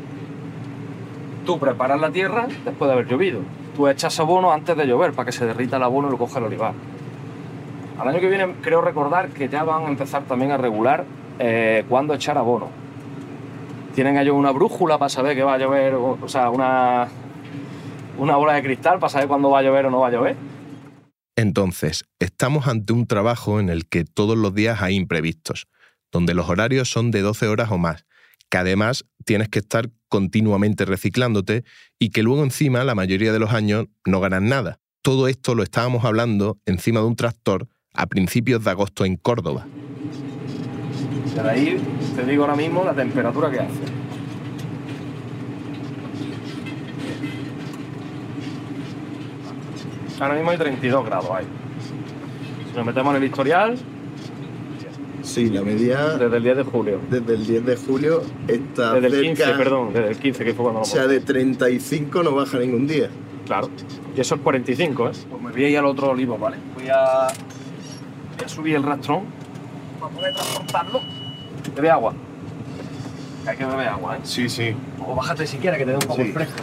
Tú 1.45 1.57
preparas 1.59 1.99
la 1.99 2.11
tierra 2.11 2.47
después 2.65 2.89
de 2.89 2.93
haber 2.93 3.07
llovido. 3.07 3.39
Tú 3.75 3.87
echas 3.87 4.19
abono 4.19 4.51
antes 4.51 4.75
de 4.75 4.85
llover 4.85 5.13
para 5.13 5.27
que 5.27 5.31
se 5.31 5.45
derrita 5.45 5.77
el 5.77 5.83
abono 5.83 6.09
y 6.09 6.11
lo 6.11 6.17
coja 6.17 6.39
el 6.39 6.45
olivar. 6.45 6.73
Al 7.99 8.07
año 8.07 8.21
que 8.21 8.29
viene 8.29 8.55
creo 8.61 8.79
recordar 8.79 9.29
que 9.29 9.49
ya 9.49 9.63
van 9.63 9.83
a 9.83 9.89
empezar 9.89 10.23
también 10.23 10.51
a 10.51 10.57
regular 10.57 11.03
eh, 11.37 11.83
cuándo 11.89 12.13
echar 12.13 12.37
abono. 12.37 12.69
Tienen 13.93 14.17
ellos 14.17 14.35
una 14.35 14.51
brújula 14.51 14.97
para 14.97 15.09
saber 15.09 15.35
que 15.35 15.43
va 15.43 15.55
a 15.55 15.57
llover, 15.57 15.95
o 15.95 16.17
o 16.21 16.27
sea, 16.29 16.49
una, 16.49 17.09
una 18.17 18.37
bola 18.37 18.53
de 18.53 18.63
cristal 18.63 18.99
para 18.99 19.09
saber 19.09 19.27
cuándo 19.27 19.49
va 19.49 19.59
a 19.59 19.63
llover 19.63 19.87
o 19.87 19.91
no 19.91 19.99
va 19.99 20.07
a 20.07 20.11
llover. 20.11 20.37
Entonces, 21.35 22.05
estamos 22.19 22.67
ante 22.67 22.93
un 22.93 23.05
trabajo 23.05 23.59
en 23.59 23.67
el 23.67 23.85
que 23.85 24.05
todos 24.05 24.37
los 24.37 24.53
días 24.53 24.81
hay 24.81 24.95
imprevistos, 24.95 25.67
donde 26.09 26.33
los 26.33 26.47
horarios 26.47 26.89
son 26.89 27.11
de 27.11 27.19
12 27.19 27.49
horas 27.49 27.69
o 27.69 27.77
más, 27.77 28.05
que 28.49 28.57
además 28.57 29.03
tienes 29.25 29.49
que 29.49 29.59
estar 29.59 29.89
continuamente 30.07 30.85
reciclándote 30.85 31.65
y 31.99 32.11
que 32.11 32.23
luego 32.23 32.43
encima 32.43 32.85
la 32.85 32.95
mayoría 32.95 33.33
de 33.33 33.39
los 33.39 33.51
años 33.51 33.87
no 34.05 34.21
ganas 34.21 34.41
nada. 34.41 34.79
Todo 35.01 35.27
esto 35.27 35.53
lo 35.53 35.63
estábamos 35.63 36.05
hablando 36.05 36.59
encima 36.65 37.01
de 37.01 37.07
un 37.07 37.17
tractor 37.17 37.67
a 37.99 38.05
principios 38.07 38.63
de 38.63 38.71
agosto 38.71 39.03
en 39.03 39.17
Córdoba. 39.17 39.65
Y 41.35 41.43
de 41.43 41.49
ahí 41.49 41.77
te 42.15 42.23
digo 42.23 42.43
ahora 42.43 42.55
mismo 42.55 42.85
la 42.85 42.93
temperatura 42.93 43.51
que 43.51 43.59
hace. 43.59 43.83
Ahora 50.19 50.35
mismo 50.35 50.51
hay 50.51 50.57
32 50.57 51.05
grados 51.05 51.29
ahí. 51.31 51.45
Si 52.69 52.77
nos 52.77 52.85
metemos 52.85 53.15
en 53.15 53.21
el 53.21 53.27
historial, 53.27 53.77
Sí, 55.21 55.49
la 55.49 55.61
media 55.61 56.17
desde 56.17 56.37
el 56.37 56.43
10 56.43 56.57
de 56.57 56.63
julio. 56.63 56.99
desde 57.09 57.33
el 57.35 57.45
10 57.45 57.65
de 57.65 57.75
julio 57.75 58.23
está 58.47 58.93
Desde 58.93 59.07
el 59.07 59.13
cerca, 59.13 59.45
15, 59.45 59.63
perdón, 59.63 59.93
desde 59.93 60.09
el 60.09 60.17
15 60.17 60.45
que 60.45 60.53
fue 60.53 60.63
cuando 60.63 60.81
O 60.81 60.85
sea, 60.85 61.05
de 61.05 61.19
35 61.19 62.23
no 62.23 62.31
baja 62.33 62.57
ningún 62.57 62.87
día. 62.87 63.09
Claro. 63.45 63.69
Y 64.15 64.21
eso 64.21 64.35
es 64.35 64.41
45, 64.41 65.09
¿eh? 65.09 65.11
Pues 65.29 65.41
me 65.43 65.51
voy 65.51 65.65
a 65.65 65.69
ir 65.69 65.77
al 65.77 65.85
otro 65.85 66.11
olivo, 66.11 66.37
¿vale? 66.37 66.57
Voy 66.75 66.87
a, 66.87 67.27
voy 68.39 68.45
a 68.45 68.49
subir 68.49 68.75
el 68.75 68.83
rastrón 68.83 69.25
para 69.99 70.13
poder 70.13 70.33
transportarlo. 70.33 71.01
Bebe 71.75 71.89
agua. 71.89 72.13
Que 73.43 73.49
hay 73.49 73.57
que 73.57 73.65
beber 73.65 73.87
agua, 73.89 74.17
¿eh? 74.17 74.21
Sí, 74.23 74.47
sí. 74.49 74.73
O 75.05 75.13
bájate 75.15 75.45
si 75.45 75.57
quieres 75.57 75.77
que 75.77 75.85
te 75.85 75.91
dé 75.91 75.97
un 75.97 76.07
poco 76.07 76.23
Sí. 76.23 76.31
fresco. 76.31 76.55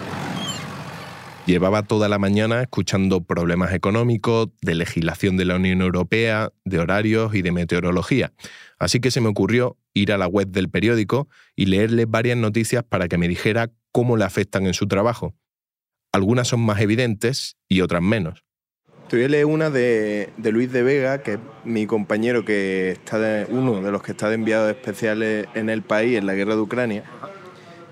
Llevaba 1.45 1.83
toda 1.83 2.09
la 2.09 2.19
mañana 2.19 2.63
escuchando 2.63 3.23
problemas 3.23 3.73
económicos, 3.73 4.49
de 4.63 4.75
legislación 4.75 5.37
de 5.37 5.45
la 5.45 5.57
Unión 5.57 5.81
Europea, 5.81 6.51
de 6.65 6.81
horarios 6.81 7.35
y 7.35 7.43
de 7.43 7.53
meteorología. 7.53 8.33
Así 8.81 8.99
que 8.99 9.13
se 9.13 9.21
me 9.21 9.29
ocurrió 9.29 9.77
ir 9.95 10.13
a 10.13 10.19
la 10.19 10.27
web 10.27 10.49
del 10.49 10.69
periódico 10.71 11.29
y 11.55 11.67
leerle 11.67 12.07
varias 12.07 12.37
noticias 12.37 12.83
para 12.83 13.07
que 13.07 13.17
me 13.17 13.29
dijera 13.29 13.71
cómo 13.93 14.17
le 14.17 14.25
afectan 14.25 14.67
en 14.67 14.75
su 14.75 14.89
trabajo. 14.89 15.35
Algunas 16.13 16.49
son 16.49 16.61
más 16.61 16.81
evidentes 16.81 17.57
y 17.69 17.81
otras 17.81 18.03
menos. 18.03 18.46
Te 19.09 19.25
voy 19.25 19.45
una 19.45 19.71
de, 19.71 20.31
de 20.37 20.51
Luis 20.51 20.73
de 20.73 20.83
Vega, 20.83 21.19
que 21.19 21.35
es 21.35 21.39
mi 21.63 21.87
compañero 21.87 22.45
que 22.45 22.91
está 22.91 23.21
de, 23.21 23.47
uno 23.49 23.81
de 23.81 23.93
los 23.93 24.03
que 24.03 24.11
está 24.11 24.29
de 24.29 24.35
enviados 24.35 24.69
especiales 24.69 25.47
en 25.55 25.71
el 25.71 25.83
país 25.83 26.19
en 26.19 26.27
la 26.27 26.35
guerra 26.35 26.57
de 26.57 26.61
Ucrania, 26.61 27.05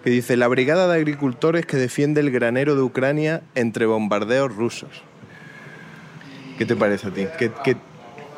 que 0.02 0.10
dice 0.10 0.36
la 0.36 0.48
brigada 0.48 0.88
de 0.88 0.94
agricultores 0.96 1.66
que 1.66 1.76
defiende 1.76 2.20
el 2.20 2.32
granero 2.32 2.74
de 2.74 2.82
Ucrania 2.82 3.42
entre 3.54 3.86
bombardeos 3.86 4.56
rusos. 4.56 4.90
¿Qué 6.58 6.66
te 6.66 6.74
parece 6.74 7.06
a 7.06 7.10
ti? 7.12 7.28
¿Qué, 7.38 7.52
qué 7.62 7.76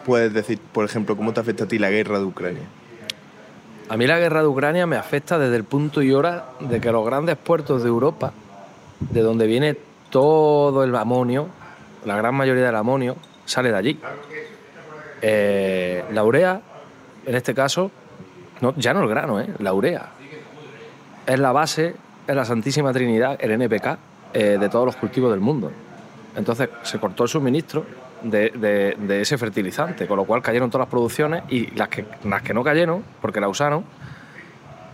puedes 0.05 0.35
decir, 0.35 0.59
por 0.59 0.85
ejemplo, 0.85 1.17
cómo 1.17 1.33
te 1.33 1.41
afecta 1.41 1.65
a 1.65 1.69
ti 1.69 1.79
la 1.79 1.89
guerra 1.89 2.19
de 2.19 2.27
Ucrania? 2.27 2.65
A 3.89 3.97
mí 3.97 4.07
la 4.07 4.19
guerra 4.19 4.43
de 4.43 4.49
Ucrania 4.49 4.87
me 4.87 4.97
afecta 4.97 5.39
desde 5.39 5.57
el 5.57 5.65
punto 5.65 6.03
y 6.03 6.13
hora 6.13 6.51
de 6.61 6.79
que 6.79 6.93
los 6.93 7.07
grandes 7.07 7.39
puertos 7.39 7.83
de 7.83 7.89
Europa, 7.89 8.35
de 9.01 9.23
donde 9.23 9.47
viene 9.47 9.79
todo 10.11 10.85
el 10.85 10.95
amonio, 10.95 11.49
la 12.07 12.17
gran 12.17 12.35
mayoría 12.35 12.65
del 12.65 12.77
amonio, 12.77 13.17
sale 13.45 13.71
de 13.71 13.77
allí. 13.77 14.01
Eh, 15.21 16.05
la 16.13 16.25
urea, 16.25 16.61
en 17.27 17.35
este 17.35 17.55
caso, 17.55 17.91
ya 18.77 18.95
no 18.95 19.03
el 19.03 19.09
grano, 19.09 19.41
¿eh? 19.41 19.49
la 19.59 19.75
urea. 19.75 20.11
Es 21.27 21.39
la 21.39 21.53
base, 21.53 21.95
es 22.27 22.35
la 22.35 22.45
Santísima 22.45 22.93
Trinidad, 22.93 23.37
el 23.41 23.51
NPK, 23.51 23.99
eh, 24.33 24.57
de 24.59 24.69
todos 24.69 24.87
los 24.87 24.97
cultivos 24.97 25.31
del 25.31 25.41
mundo. 25.41 25.71
Entonces 26.37 26.71
se 26.83 26.99
cortó 26.99 27.25
el 27.25 27.29
suministro 27.29 27.85
de 28.23 29.21
ese 29.21 29.37
fertilizante, 29.37 30.07
con 30.07 30.17
lo 30.17 30.25
cual 30.25 30.43
cayeron 30.43 30.71
todas 30.71 30.87
las 30.87 30.91
producciones 30.91 31.43
y 31.49 31.75
las 31.75 31.89
que, 31.89 32.05
las 32.25 32.43
que 32.43 32.55
no 32.55 32.63
cayeron, 32.63 33.03
porque 33.21 33.41
la 33.41 33.49
usaron, 33.49 33.85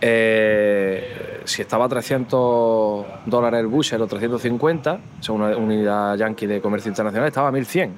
eh, 0.05 1.32
si 1.45 1.61
estaba 1.61 1.85
a 1.85 1.89
300 1.89 3.05
dólares 3.25 3.59
el 3.59 3.67
bushel 3.67 4.01
o 4.01 4.07
350, 4.07 4.99
según 5.19 5.41
una 5.41 5.57
unidad 5.57 6.15
yankee 6.15 6.47
de 6.47 6.61
comercio 6.61 6.89
internacional, 6.89 7.27
estaba 7.27 7.49
a 7.49 7.51
1100. 7.51 7.97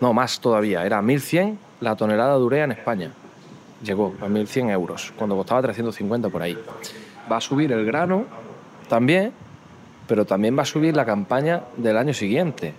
No, 0.00 0.12
más 0.12 0.40
todavía, 0.40 0.84
era 0.84 1.00
1100 1.02 1.58
la 1.80 1.96
tonelada 1.96 2.36
de 2.36 2.42
urea 2.42 2.64
en 2.64 2.72
España. 2.72 3.12
Llegó 3.82 4.14
a 4.20 4.28
1100 4.28 4.70
euros, 4.70 5.12
cuando 5.16 5.36
costaba 5.36 5.62
350 5.62 6.28
por 6.28 6.42
ahí. 6.42 6.56
Va 7.30 7.36
a 7.36 7.40
subir 7.40 7.72
el 7.72 7.84
grano 7.84 8.24
también, 8.88 9.32
pero 10.06 10.24
también 10.24 10.56
va 10.56 10.62
a 10.62 10.66
subir 10.66 10.96
la 10.96 11.04
campaña 11.04 11.62
del 11.76 11.96
año 11.96 12.14
siguiente, 12.14 12.74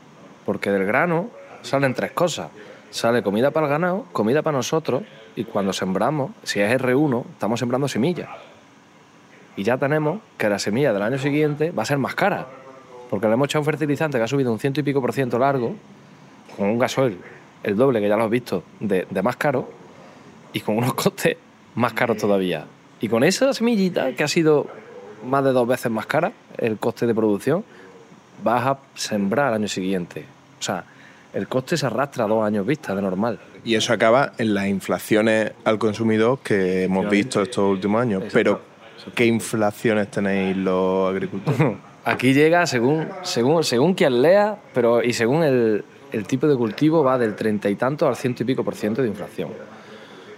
porque 0.45 0.71
del 0.71 0.85
grano 0.85 1.29
salen 1.61 1.93
tres 1.93 2.11
cosas. 2.11 2.49
Sale 2.89 3.23
comida 3.23 3.51
para 3.51 3.65
el 3.65 3.71
ganado, 3.71 4.05
comida 4.11 4.41
para 4.41 4.57
nosotros, 4.57 5.03
y 5.35 5.45
cuando 5.45 5.73
sembramos, 5.73 6.31
si 6.43 6.59
es 6.59 6.71
R1, 6.79 7.23
estamos 7.31 7.59
sembrando 7.59 7.87
semillas. 7.87 8.29
Y 9.55 9.63
ya 9.63 9.77
tenemos 9.77 10.19
que 10.37 10.49
la 10.49 10.59
semilla 10.59 10.93
del 10.93 11.01
año 11.01 11.17
siguiente 11.17 11.71
va 11.71 11.83
a 11.83 11.85
ser 11.85 11.97
más 11.97 12.15
cara, 12.15 12.47
porque 13.09 13.27
le 13.27 13.33
hemos 13.33 13.47
echado 13.47 13.61
un 13.61 13.65
fertilizante 13.65 14.17
que 14.17 14.23
ha 14.23 14.27
subido 14.27 14.51
un 14.51 14.59
ciento 14.59 14.79
y 14.79 14.83
pico 14.83 15.01
por 15.01 15.13
ciento 15.13 15.37
largo, 15.37 15.75
con 16.57 16.67
un 16.67 16.79
gasoil, 16.79 17.17
el 17.63 17.75
doble 17.75 18.01
que 18.01 18.07
ya 18.07 18.17
lo 18.17 18.23
has 18.23 18.29
visto, 18.29 18.63
de, 18.79 19.07
de 19.09 19.21
más 19.21 19.35
caro, 19.35 19.69
y 20.53 20.59
con 20.61 20.77
unos 20.77 20.93
costes 20.95 21.37
más 21.75 21.93
caros 21.93 22.17
todavía. 22.17 22.65
Y 23.01 23.09
con 23.09 23.23
esa 23.23 23.53
semillita, 23.53 24.13
que 24.13 24.23
ha 24.23 24.27
sido 24.27 24.67
más 25.25 25.43
de 25.43 25.51
dos 25.51 25.67
veces 25.67 25.91
más 25.91 26.05
cara, 26.05 26.31
el 26.57 26.77
coste 26.77 27.05
de 27.05 27.13
producción, 27.13 27.63
vas 28.43 28.65
a 28.65 28.79
sembrar 28.95 29.47
al 29.47 29.55
año 29.55 29.67
siguiente. 29.67 30.25
O 30.59 30.63
sea, 30.63 30.85
el 31.33 31.47
coste 31.47 31.77
se 31.77 31.85
arrastra 31.85 32.25
a 32.25 32.27
dos 32.27 32.45
años 32.45 32.65
vista 32.65 32.95
de 32.95 33.01
normal. 33.01 33.39
Y 33.65 33.75
eso 33.75 33.93
acaba 33.93 34.33
en 34.37 34.53
las 34.53 34.67
inflaciones 34.67 35.51
al 35.63 35.79
consumidor 35.79 36.39
que 36.43 36.83
hemos 36.83 37.09
visto 37.09 37.41
estos 37.41 37.69
últimos 37.69 38.01
años. 38.01 38.23
Pero, 38.31 38.61
¿qué 39.15 39.25
inflaciones 39.25 40.09
tenéis 40.09 40.55
los 40.57 41.09
agricultores? 41.09 41.59
Aquí 42.05 42.33
llega 42.33 42.65
según, 42.67 43.07
según, 43.21 43.63
según 43.63 43.93
quien 43.93 44.21
lea, 44.21 44.57
pero 44.73 45.01
y 45.01 45.13
según 45.13 45.43
el, 45.43 45.85
el 46.11 46.27
tipo 46.27 46.47
de 46.47 46.55
cultivo 46.55 47.03
va 47.03 47.17
del 47.17 47.35
treinta 47.35 47.69
y 47.69 47.75
tanto 47.75 48.07
al 48.07 48.15
ciento 48.15 48.43
y 48.43 48.45
pico 48.45 48.63
por 48.63 48.75
ciento 48.75 49.01
de 49.01 49.07
inflación. 49.07 49.49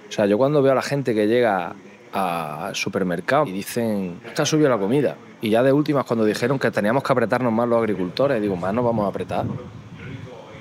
O 0.08 0.12
sea, 0.12 0.28
yo 0.28 0.38
cuando 0.38 0.62
veo 0.62 0.74
a 0.74 0.76
la 0.76 0.84
gente 0.84 1.16
que 1.16 1.28
llega 1.28 1.74
al 2.14 2.76
supermercado 2.76 3.46
y 3.48 3.52
dicen, 3.52 4.20
está 4.26 4.46
subió 4.46 4.70
la 4.70 4.78
comida. 4.78 5.16
Y 5.42 5.50
ya 5.50 5.64
de 5.64 5.74
últimas 5.74 6.06
cuando 6.06 6.24
dijeron 6.24 6.60
que 6.60 6.72
teníamos 6.72 7.04
que 7.04 7.12
apretarnos 7.12 7.52
más 7.52 7.68
los 7.68 7.80
agricultores, 7.80 8.42
digo, 8.42 8.56
más 8.56 8.74
nos 8.74 8.86
vamos 8.86 9.06
a 9.06 9.10
apretar. 9.10 9.46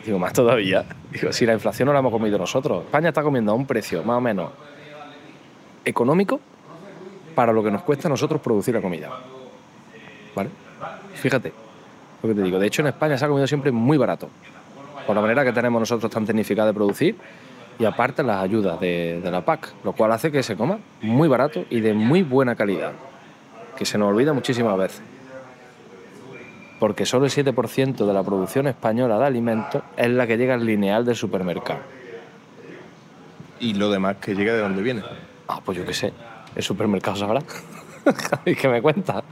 Digo, 0.04 0.18
más 0.18 0.32
todavía. 0.32 0.84
Digo, 1.12 1.32
si 1.32 1.46
la 1.46 1.52
inflación 1.52 1.86
no 1.86 1.92
la 1.92 2.00
hemos 2.00 2.12
comido 2.12 2.38
nosotros. 2.38 2.84
España 2.84 3.08
está 3.08 3.22
comiendo 3.22 3.52
a 3.52 3.54
un 3.54 3.66
precio 3.66 4.02
más 4.02 4.18
o 4.18 4.20
menos 4.20 4.50
económico 5.84 6.40
para 7.34 7.52
lo 7.52 7.62
que 7.62 7.70
nos 7.70 7.82
cuesta 7.82 8.08
a 8.08 8.10
nosotros 8.10 8.40
producir 8.40 8.74
la 8.74 8.80
comida. 8.80 9.10
¿Vale? 10.34 10.50
Fíjate 11.14 11.52
lo 12.22 12.28
que 12.28 12.34
te 12.34 12.42
digo. 12.42 12.58
De 12.58 12.66
hecho, 12.66 12.82
en 12.82 12.88
España 12.88 13.18
se 13.18 13.24
ha 13.24 13.28
comido 13.28 13.46
siempre 13.46 13.70
muy 13.70 13.98
barato. 13.98 14.28
Por 15.06 15.14
la 15.14 15.20
manera 15.20 15.44
que 15.44 15.52
tenemos 15.52 15.80
nosotros 15.80 16.10
tan 16.10 16.24
tecnificada 16.24 16.68
de 16.68 16.74
producir 16.74 17.16
y 17.78 17.84
aparte 17.84 18.22
las 18.22 18.42
ayudas 18.42 18.80
de, 18.80 19.20
de 19.22 19.30
la 19.30 19.44
PAC, 19.44 19.74
lo 19.84 19.92
cual 19.92 20.12
hace 20.12 20.32
que 20.32 20.42
se 20.42 20.56
coma 20.56 20.78
muy 21.02 21.28
barato 21.28 21.64
y 21.68 21.80
de 21.80 21.92
muy 21.92 22.22
buena 22.22 22.54
calidad, 22.54 22.92
que 23.76 23.84
se 23.84 23.98
nos 23.98 24.08
olvida 24.08 24.32
muchísimas 24.32 24.76
veces. 24.78 25.02
Porque 26.78 27.04
solo 27.04 27.26
el 27.26 27.30
7% 27.30 28.06
de 28.06 28.12
la 28.12 28.22
producción 28.22 28.66
española 28.66 29.18
de 29.18 29.26
alimentos 29.26 29.82
es 29.96 30.08
la 30.10 30.26
que 30.26 30.36
llega 30.36 30.54
al 30.54 30.64
lineal 30.64 31.04
del 31.04 31.16
supermercado. 31.16 31.80
y 33.60 33.74
lo 33.74 33.90
demás 33.90 34.16
que 34.16 34.34
llega 34.34 34.52
de 34.52 34.60
dónde 34.60 34.82
viene. 34.82 35.02
Ah, 35.48 35.60
pues 35.64 35.78
yo 35.78 35.86
qué 35.86 35.94
sé, 35.94 36.12
el 36.56 36.62
supermercado 36.62 37.16
sabrá. 37.16 37.42
¿Y 38.46 38.54
qué 38.54 38.68
me 38.68 38.82
cuenta? 38.82 39.22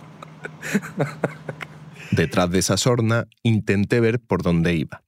Detrás 2.11 2.51
de 2.51 2.59
esa 2.59 2.77
sorna 2.77 3.27
intenté 3.43 4.01
ver 4.01 4.21
por 4.21 4.43
dónde 4.43 4.75
iba. 4.75 5.03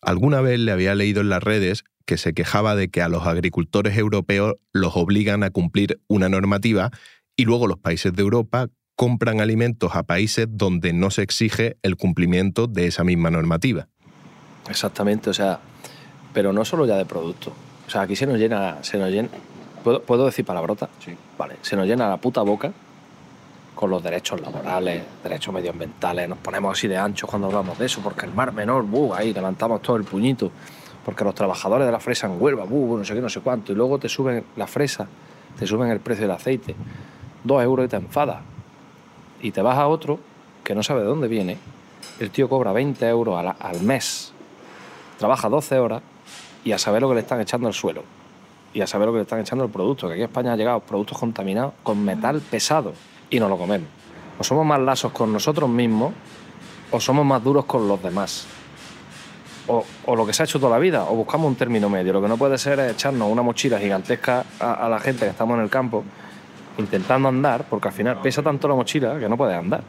Alguna 0.00 0.40
vez 0.40 0.58
le 0.58 0.72
había 0.72 0.94
leído 0.94 1.20
en 1.20 1.28
las 1.28 1.42
redes 1.42 1.84
que 2.06 2.16
se 2.16 2.34
quejaba 2.34 2.74
de 2.74 2.88
que 2.88 3.02
a 3.02 3.08
los 3.08 3.26
agricultores 3.26 3.96
europeos 3.96 4.54
los 4.72 4.96
obligan 4.96 5.44
a 5.44 5.50
cumplir 5.50 6.00
una 6.08 6.28
normativa 6.28 6.90
y 7.36 7.44
luego 7.44 7.66
los 7.66 7.78
países 7.78 8.12
de 8.12 8.22
Europa 8.22 8.68
compran 8.96 9.40
alimentos 9.40 9.94
a 9.94 10.02
países 10.02 10.46
donde 10.50 10.92
no 10.92 11.10
se 11.10 11.22
exige 11.22 11.76
el 11.82 11.96
cumplimiento 11.96 12.66
de 12.66 12.86
esa 12.86 13.04
misma 13.04 13.30
normativa. 13.30 13.88
Exactamente, 14.68 15.30
o 15.30 15.34
sea, 15.34 15.60
pero 16.32 16.52
no 16.52 16.64
solo 16.64 16.86
ya 16.86 16.96
de 16.96 17.04
producto. 17.04 17.52
O 17.86 17.90
sea, 17.90 18.02
aquí 18.02 18.16
se 18.16 18.26
nos 18.26 18.38
llena, 18.38 18.82
se 18.82 18.98
nos 18.98 19.10
llena. 19.10 19.28
¿Puedo, 19.82 20.02
¿puedo 20.02 20.26
decir 20.26 20.44
palabrota? 20.44 20.88
Sí. 21.04 21.16
Vale, 21.36 21.56
se 21.62 21.76
nos 21.76 21.86
llena 21.86 22.08
la 22.08 22.16
puta 22.16 22.42
boca 22.42 22.72
con 23.74 23.90
los 23.90 24.02
derechos 24.02 24.40
laborales, 24.40 25.02
derechos 25.22 25.52
medioambientales. 25.52 26.28
Nos 26.28 26.38
ponemos 26.38 26.78
así 26.78 26.86
de 26.86 26.96
anchos 26.96 27.28
cuando 27.28 27.48
hablamos 27.48 27.78
de 27.78 27.86
eso, 27.86 28.00
porque 28.00 28.26
el 28.26 28.32
mar 28.32 28.52
menor, 28.52 28.84
buh, 28.84 29.12
ahí 29.14 29.32
levantamos 29.32 29.82
todo 29.82 29.96
el 29.96 30.04
puñito. 30.04 30.50
porque 31.04 31.24
los 31.24 31.34
trabajadores 31.34 31.84
de 31.84 31.90
la 31.90 31.98
fresa 31.98 32.28
en 32.28 32.40
Huelva, 32.40 32.62
buh, 32.62 32.98
no 32.98 33.04
sé 33.04 33.12
qué, 33.12 33.20
no 33.20 33.28
sé 33.28 33.40
cuánto, 33.40 33.72
y 33.72 33.74
luego 33.74 33.98
te 33.98 34.08
suben 34.08 34.44
la 34.54 34.68
fresa, 34.68 35.08
te 35.58 35.66
suben 35.66 35.90
el 35.90 35.98
precio 35.98 36.22
del 36.22 36.30
aceite, 36.30 36.76
dos 37.42 37.60
euros 37.60 37.86
y 37.86 37.88
te 37.88 37.96
enfadas. 37.96 38.38
Y 39.40 39.50
te 39.50 39.62
vas 39.62 39.78
a 39.78 39.88
otro 39.88 40.20
que 40.62 40.76
no 40.76 40.84
sabe 40.84 41.00
de 41.00 41.06
dónde 41.06 41.26
viene, 41.26 41.58
el 42.20 42.30
tío 42.30 42.48
cobra 42.48 42.72
20 42.72 43.04
euros 43.08 43.36
al, 43.36 43.56
al 43.58 43.80
mes, 43.80 44.32
trabaja 45.18 45.48
12 45.48 45.78
horas 45.80 46.02
y 46.62 46.70
a 46.70 46.78
saber 46.78 47.02
lo 47.02 47.08
que 47.08 47.16
le 47.16 47.20
están 47.22 47.40
echando 47.40 47.66
al 47.66 47.74
suelo 47.74 48.04
y 48.74 48.80
a 48.80 48.86
saber 48.86 49.06
lo 49.06 49.12
que 49.12 49.18
le 49.18 49.22
están 49.22 49.40
echando 49.40 49.64
al 49.64 49.70
producto, 49.70 50.08
que 50.08 50.14
aquí 50.14 50.22
a 50.22 50.26
España 50.26 50.52
han 50.52 50.58
llegado 50.58 50.80
productos 50.80 51.18
contaminados 51.18 51.74
con 51.82 52.02
metal 52.04 52.40
pesado 52.40 52.92
y 53.30 53.38
no 53.38 53.48
lo 53.48 53.56
comemos. 53.58 53.88
O 54.38 54.44
somos 54.44 54.64
más 54.64 54.80
lasos 54.80 55.12
con 55.12 55.32
nosotros 55.32 55.68
mismos 55.68 56.12
o 56.90 57.00
somos 57.00 57.24
más 57.24 57.42
duros 57.42 57.64
con 57.64 57.88
los 57.88 58.02
demás. 58.02 58.46
O, 59.66 59.84
lo 60.14 60.26
que 60.26 60.32
se 60.32 60.42
ha 60.42 60.44
hecho 60.44 60.58
toda 60.58 60.72
la 60.72 60.78
vida, 60.78 61.04
o 61.04 61.14
buscamos 61.14 61.46
un 61.46 61.54
término 61.54 61.88
medio. 61.88 62.12
Lo 62.12 62.20
que 62.20 62.28
no 62.28 62.36
puede 62.36 62.58
ser 62.58 62.80
es 62.80 62.92
echarnos 62.92 63.30
una 63.30 63.42
mochila 63.42 63.78
gigantesca 63.78 64.44
a, 64.58 64.88
la 64.88 64.98
gente 64.98 65.24
que 65.24 65.30
estamos 65.30 65.56
en 65.56 65.62
el 65.62 65.70
campo 65.70 66.04
intentando 66.78 67.28
andar, 67.28 67.64
porque 67.70 67.88
al 67.88 67.94
final 67.94 68.20
pesa 68.20 68.42
tanto 68.42 68.68
la 68.68 68.74
mochila 68.74 69.18
que 69.18 69.28
no 69.28 69.36
puedes 69.36 69.56
andar. 69.56 69.82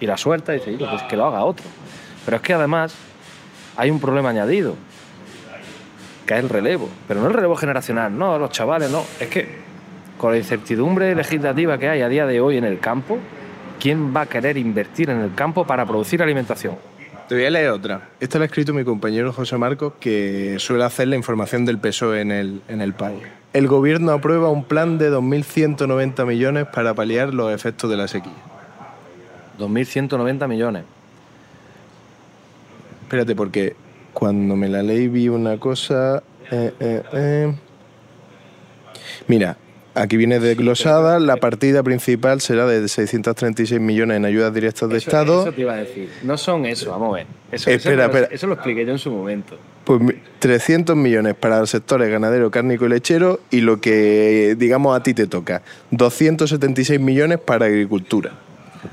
Y 0.00 0.06
la 0.06 0.16
suelta 0.16 0.52
y 0.52 0.58
dices, 0.58 0.74
"Oye, 0.76 0.86
pues 0.88 1.02
que 1.02 1.16
lo 1.16 1.26
haga 1.26 1.44
otro. 1.44 1.66
Pero 2.24 2.38
es 2.38 2.42
que 2.42 2.54
además 2.54 2.94
hay 3.76 3.90
un 3.90 4.00
problema 4.00 4.30
añadido, 4.30 4.74
que 6.30 6.38
es 6.38 6.44
el 6.44 6.48
relevo. 6.48 6.88
Pero 7.08 7.20
no 7.20 7.26
el 7.26 7.34
relevo 7.34 7.56
generacional, 7.56 8.16
no, 8.16 8.38
los 8.38 8.50
chavales, 8.50 8.88
no. 8.88 9.02
Es 9.18 9.26
que 9.26 9.48
con 10.16 10.30
la 10.30 10.38
incertidumbre 10.38 11.12
legislativa 11.16 11.76
que 11.76 11.88
hay 11.88 12.02
a 12.02 12.08
día 12.08 12.24
de 12.24 12.40
hoy 12.40 12.56
en 12.56 12.62
el 12.62 12.78
campo, 12.78 13.18
¿quién 13.80 14.14
va 14.14 14.20
a 14.20 14.26
querer 14.26 14.56
invertir 14.56 15.10
en 15.10 15.22
el 15.22 15.34
campo 15.34 15.66
para 15.66 15.84
producir 15.84 16.22
alimentación? 16.22 16.76
Te 17.28 17.34
voy 17.34 17.46
a 17.46 17.50
leer 17.50 17.70
otra. 17.70 18.10
Esta 18.20 18.38
la 18.38 18.44
ha 18.44 18.46
escrito 18.46 18.72
mi 18.72 18.84
compañero 18.84 19.32
José 19.32 19.58
Marcos, 19.58 19.94
que 19.98 20.54
suele 20.60 20.84
hacer 20.84 21.08
la 21.08 21.16
información 21.16 21.64
del 21.64 21.78
PSOE 21.78 22.20
en 22.20 22.30
el, 22.30 22.62
en 22.68 22.80
el 22.80 22.94
país. 22.94 23.22
El 23.52 23.66
gobierno 23.66 24.12
aprueba 24.12 24.50
un 24.50 24.62
plan 24.62 24.98
de 24.98 25.10
2.190 25.10 26.24
millones 26.26 26.66
para 26.72 26.94
paliar 26.94 27.34
los 27.34 27.52
efectos 27.52 27.90
de 27.90 27.96
la 27.96 28.06
sequía. 28.06 28.32
2.190 29.58 30.46
millones. 30.46 30.84
Espérate, 33.02 33.34
porque 33.34 33.74
cuando 34.20 34.54
me 34.54 34.68
la 34.68 34.82
leí 34.82 35.08
vi 35.08 35.28
una 35.30 35.56
cosa... 35.58 36.22
eh, 36.50 36.72
eh, 36.78 37.02
eh. 37.14 37.54
Mira, 39.28 39.56
aquí 39.94 40.16
viene 40.18 40.38
desglosada. 40.40 41.18
La 41.18 41.36
partida 41.38 41.82
principal 41.82 42.42
será 42.42 42.66
de 42.66 42.86
636 42.86 43.80
millones 43.80 44.18
en 44.18 44.26
ayudas 44.26 44.52
directas 44.52 44.90
de 44.90 44.98
Eso- 44.98 45.08
Estado. 45.08 45.40
Eso 45.42 45.52
te 45.52 45.60
iba 45.62 45.72
a 45.72 45.76
decir. 45.76 46.10
No 46.22 46.36
son 46.36 46.66
eso, 46.66 46.90
vamos 46.90 47.14
a 47.14 47.16
ver. 47.18 47.26
Eso, 47.50 47.70
Espera, 47.70 48.04
eso, 48.04 48.12
espera. 48.12 48.34
Eso 48.34 48.46
lo 48.46 48.54
expliqué 48.54 48.84
yo 48.84 48.92
en 48.92 48.98
su 48.98 49.10
momento. 49.10 49.56
Pues 49.84 50.00
mi- 50.02 50.12
300 50.38 50.94
millones 50.96 51.34
para 51.34 51.58
los 51.60 51.70
sectores 51.70 52.10
ganadero, 52.10 52.50
cárnico 52.50 52.84
y 52.84 52.90
lechero 52.90 53.40
y 53.50 53.62
lo 53.62 53.80
que, 53.80 54.54
digamos, 54.58 54.94
a 54.94 55.02
ti 55.02 55.14
te 55.14 55.26
toca. 55.26 55.62
276 55.92 57.00
millones 57.00 57.38
para 57.38 57.64
agricultura. 57.66 58.32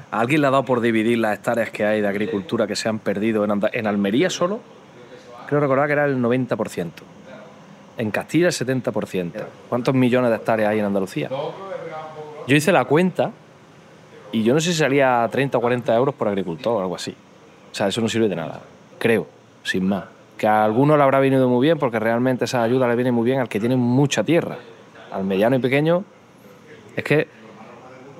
¿A 0.09 0.21
alguien 0.21 0.39
le 0.41 0.47
ha 0.47 0.51
dado 0.51 0.63
por 0.63 0.79
dividir 0.81 1.17
las 1.17 1.35
hectáreas 1.37 1.69
que 1.69 1.83
hay 1.85 1.99
de 2.01 2.07
agricultura 2.07 2.65
que 2.65 2.75
se 2.77 2.87
han 2.87 2.99
perdido 2.99 3.43
en, 3.43 3.51
Anda- 3.51 3.69
en 3.73 3.87
Almería 3.87 4.29
solo? 4.29 4.61
Creo 5.47 5.59
recordar 5.59 5.87
que 5.87 5.93
era 5.93 6.05
el 6.05 6.17
90%. 6.17 6.91
En 7.97 8.11
Castilla 8.11 8.47
el 8.47 8.53
70%. 8.53 9.31
¿Cuántos 9.69 9.95
millones 9.95 10.29
de 10.29 10.35
hectáreas 10.35 10.69
hay 10.71 10.79
en 10.79 10.85
Andalucía? 10.85 11.29
Yo 12.47 12.55
hice 12.55 12.71
la 12.71 12.85
cuenta 12.85 13.31
y 14.31 14.43
yo 14.43 14.53
no 14.53 14.59
sé 14.59 14.71
si 14.71 14.77
salía 14.77 15.23
a 15.23 15.29
30 15.29 15.57
o 15.57 15.61
40 15.61 15.95
euros 15.95 16.15
por 16.15 16.27
agricultor 16.27 16.77
o 16.77 16.79
algo 16.81 16.95
así. 16.95 17.15
O 17.71 17.75
sea, 17.75 17.87
eso 17.87 18.01
no 18.01 18.07
sirve 18.07 18.29
de 18.29 18.35
nada. 18.35 18.61
Creo, 18.99 19.27
sin 19.63 19.87
más. 19.87 20.05
Que 20.37 20.47
a 20.47 20.63
alguno 20.63 20.95
le 20.95 21.03
habrá 21.03 21.19
venido 21.19 21.49
muy 21.49 21.65
bien 21.65 21.79
porque 21.79 21.99
realmente 21.99 22.45
esa 22.45 22.61
ayuda 22.61 22.87
le 22.87 22.95
viene 22.95 23.11
muy 23.11 23.25
bien 23.25 23.39
al 23.39 23.49
que 23.49 23.59
tiene 23.59 23.75
mucha 23.75 24.23
tierra. 24.23 24.57
Al 25.11 25.23
mediano 25.23 25.55
y 25.55 25.59
pequeño, 25.59 26.03
es 26.95 27.03
que 27.03 27.27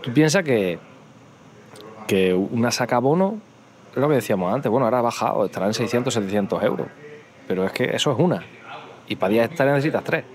tú 0.02 0.12
piensas 0.12 0.44
que 0.44 0.80
que 2.08 2.34
una 2.34 2.72
sacabono, 2.72 3.40
es 3.92 3.98
lo 3.98 4.08
que 4.08 4.16
decíamos 4.16 4.54
antes, 4.54 4.72
bueno, 4.72 4.86
ahora 4.86 5.00
ha 5.00 5.02
bajado, 5.02 5.46
estará 5.46 5.68
en 5.68 5.74
600, 5.74 6.14
700 6.14 6.64
euros. 6.64 6.88
Pero 7.48 7.66
es 7.66 7.72
que 7.72 7.86
eso 7.96 8.12
es 8.12 8.20
una. 8.20 8.44
Y 9.08 9.16
para 9.16 9.32
10 9.32 9.52
hectáreas 9.52 9.76
necesitas 9.76 10.04
tres. 10.04 10.26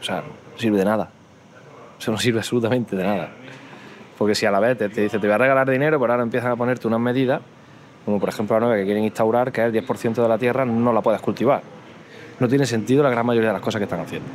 O 0.00 0.02
sea, 0.02 0.16
no 0.16 0.58
sirve 0.58 0.78
de 0.78 0.84
nada. 0.84 1.10
Eso 1.98 2.12
no 2.12 2.18
sirve 2.18 2.38
absolutamente 2.38 2.94
de 2.94 3.02
nada. 3.02 3.30
Porque 4.18 4.34
si 4.34 4.46
a 4.46 4.50
la 4.50 4.60
vez 4.60 4.78
te, 4.78 4.88
te 4.88 5.02
dice, 5.02 5.18
te 5.18 5.26
voy 5.26 5.34
a 5.34 5.38
regalar 5.38 5.68
dinero, 5.68 5.98
pero 5.98 6.12
ahora 6.12 6.22
empiezan 6.22 6.52
a 6.52 6.56
ponerte 6.56 6.86
unas 6.86 7.00
medidas, 7.00 7.40
como 8.04 8.20
por 8.20 8.28
ejemplo 8.28 8.56
la 8.56 8.66
nueva 8.66 8.76
que 8.76 8.84
quieren 8.84 9.02
instaurar, 9.04 9.50
que 9.50 9.66
es 9.66 9.74
el 9.74 9.86
10% 9.86 10.14
de 10.14 10.28
la 10.28 10.38
tierra 10.38 10.64
no 10.64 10.92
la 10.92 11.00
puedes 11.00 11.20
cultivar. 11.20 11.62
No 12.38 12.48
tiene 12.48 12.66
sentido 12.66 13.02
la 13.02 13.10
gran 13.10 13.26
mayoría 13.26 13.48
de 13.48 13.54
las 13.54 13.62
cosas 13.62 13.78
que 13.78 13.84
están 13.84 14.00
haciendo. 14.00 14.28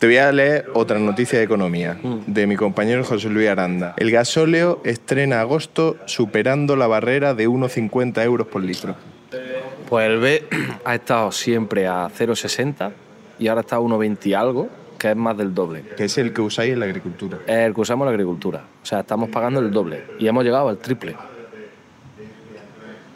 Te 0.00 0.06
voy 0.06 0.16
a 0.16 0.32
leer 0.32 0.70
otra 0.72 0.98
noticia 0.98 1.38
de 1.38 1.44
economía 1.44 1.98
de 2.26 2.46
mi 2.46 2.56
compañero 2.56 3.04
José 3.04 3.28
Luis 3.28 3.50
Aranda. 3.50 3.92
El 3.98 4.10
gasóleo 4.10 4.80
estrena 4.82 5.42
agosto 5.42 5.98
superando 6.06 6.74
la 6.74 6.86
barrera 6.86 7.34
de 7.34 7.46
1,50 7.46 8.24
euros 8.24 8.46
por 8.46 8.62
litro. 8.62 8.94
Pues 9.90 10.08
el 10.08 10.18
B 10.18 10.44
ha 10.86 10.94
estado 10.94 11.30
siempre 11.32 11.86
a 11.86 12.08
0,60 12.08 12.92
y 13.38 13.48
ahora 13.48 13.60
está 13.60 13.76
a 13.76 13.80
1,20 13.80 14.24
y 14.24 14.32
algo, 14.32 14.70
que 14.96 15.10
es 15.10 15.16
más 15.16 15.36
del 15.36 15.52
doble. 15.52 15.84
Que 15.98 16.04
es 16.04 16.16
el 16.16 16.32
que 16.32 16.40
usáis 16.40 16.72
en 16.72 16.80
la 16.80 16.86
agricultura. 16.86 17.36
Es 17.46 17.58
el 17.58 17.74
que 17.74 17.80
usamos 17.82 18.06
en 18.06 18.06
la 18.06 18.12
agricultura. 18.12 18.64
O 18.82 18.86
sea, 18.86 19.00
estamos 19.00 19.28
pagando 19.28 19.60
el 19.60 19.70
doble 19.70 20.04
y 20.18 20.26
hemos 20.26 20.42
llegado 20.42 20.70
al 20.70 20.78
triple. 20.78 21.14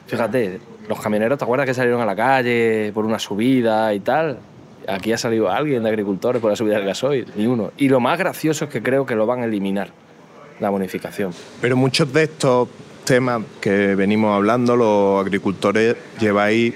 Fíjate, 0.07 0.61
los 0.87 1.01
camioneros, 1.01 1.38
¿te 1.38 1.44
acuerdas 1.44 1.66
que 1.66 1.73
salieron 1.73 2.03
a 2.03 2.05
la 2.05 2.14
calle 2.14 2.92
por 2.92 3.07
una 3.07 3.18
subida 3.18 3.94
y 3.94 4.01
tal? 4.01 4.38
Aquí 4.88 5.12
ha 5.12 5.18
salido 5.18 5.51
alguien 5.51 5.83
de 5.83 5.88
agricultores 5.88 6.40
por 6.40 6.51
la 6.51 6.57
subida 6.57 6.77
del 6.77 6.87
gasoil, 6.87 7.27
ni 7.37 7.47
uno. 7.47 7.73
Y 7.77 7.88
lo 7.88 8.01
más 8.01 8.18
gracioso 8.18 8.66
es 8.66 8.70
que 8.70 8.83
creo 8.83 9.07
que 9.07 9.14
lo 9.14 9.27
van 9.27 9.40
a 9.40 9.44
eliminar, 9.44 9.88
la 10.61 10.70
bonificación. 10.70 11.33
Pero 11.61 11.77
muchos 11.77 12.12
de 12.12 12.25
estos 12.25 12.68
temas 13.05 13.42
que 13.61 13.94
venimos 13.94 14.35
hablando, 14.35 14.77
los 14.77 15.25
agricultores 15.25 15.97
lleváis 16.18 16.75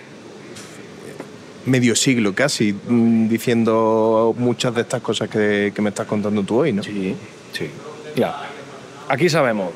medio 1.67 1.95
siglo 1.95 2.35
casi 2.35 2.73
mm, 2.73 3.29
diciendo 3.29 4.35
muchas 4.39 4.75
de 4.75 4.83
estas 4.83 5.03
cosas 5.03 5.29
que, 5.29 5.73
que 5.75 5.83
me 5.83 5.91
estás 5.91 6.07
contando 6.07 6.43
tú 6.43 6.61
hoy, 6.61 6.73
¿no? 6.73 6.83
Sí, 6.83 7.15
sí. 7.53 7.69
Mira, 8.15 8.37
aquí 9.09 9.29
sabemos 9.29 9.71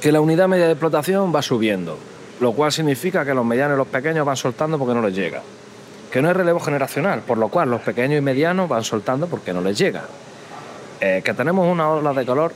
que 0.00 0.10
la 0.10 0.20
unidad 0.20 0.48
media 0.48 0.66
de 0.66 0.72
explotación 0.72 1.34
va 1.34 1.42
subiendo, 1.42 1.98
lo 2.40 2.52
cual 2.52 2.72
significa 2.72 3.24
que 3.24 3.34
los 3.34 3.44
medianos 3.44 3.76
y 3.76 3.78
los 3.78 3.88
pequeños 3.88 4.24
van 4.24 4.36
soltando 4.36 4.78
porque 4.78 4.94
no 4.94 5.02
les 5.02 5.14
llega. 5.14 5.42
Que 6.10 6.20
no 6.20 6.28
hay 6.28 6.34
relevo 6.34 6.58
generacional, 6.60 7.20
por 7.20 7.38
lo 7.38 7.48
cual 7.48 7.70
los 7.70 7.80
pequeños 7.82 8.18
y 8.18 8.20
medianos 8.20 8.68
van 8.68 8.82
soltando 8.84 9.26
porque 9.28 9.52
no 9.52 9.60
les 9.60 9.78
llega. 9.78 10.02
Eh, 11.00 11.22
que 11.24 11.32
tenemos 11.34 11.66
una 11.70 11.88
ola 11.90 12.12
de 12.12 12.26
calor 12.26 12.52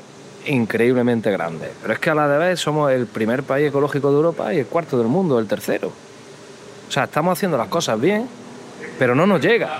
increíblemente 0.47 1.31
grande. 1.31 1.71
Pero 1.81 1.95
es 1.95 1.99
que 2.01 2.11
a 2.11 2.15
la 2.15 2.29
de 2.29 2.37
vez 2.39 2.61
somos 2.61 2.91
el 2.93 3.07
primer 3.07 3.43
país 3.45 3.69
ecológico 3.69 4.11
de 4.11 4.17
Europa 4.17 4.53
y 4.53 4.59
el 4.59 4.67
cuarto 4.67 4.99
del 4.99 5.07
mundo, 5.07 5.39
el 5.39 5.47
tercero. 5.47 5.89
O 6.89 6.93
sea, 6.93 7.05
estamos 7.05 7.33
haciendo 7.39 7.57
las 7.57 7.69
cosas 7.69 7.99
bien, 8.01 8.29
pero 8.99 9.15
no 9.15 9.27
nos 9.27 9.41
llega. 9.41 9.79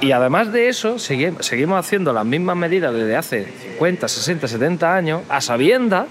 Y 0.00 0.12
además 0.12 0.52
de 0.52 0.68
eso, 0.68 0.94
segui- 0.94 1.40
seguimos 1.42 1.78
haciendo 1.78 2.12
las 2.12 2.24
mismas 2.24 2.56
medidas 2.56 2.94
desde 2.94 3.16
hace 3.16 3.44
50, 3.72 4.06
60, 4.08 4.46
70 4.48 4.94
años, 4.94 5.22
a 5.28 5.40
sabiendas 5.40 6.06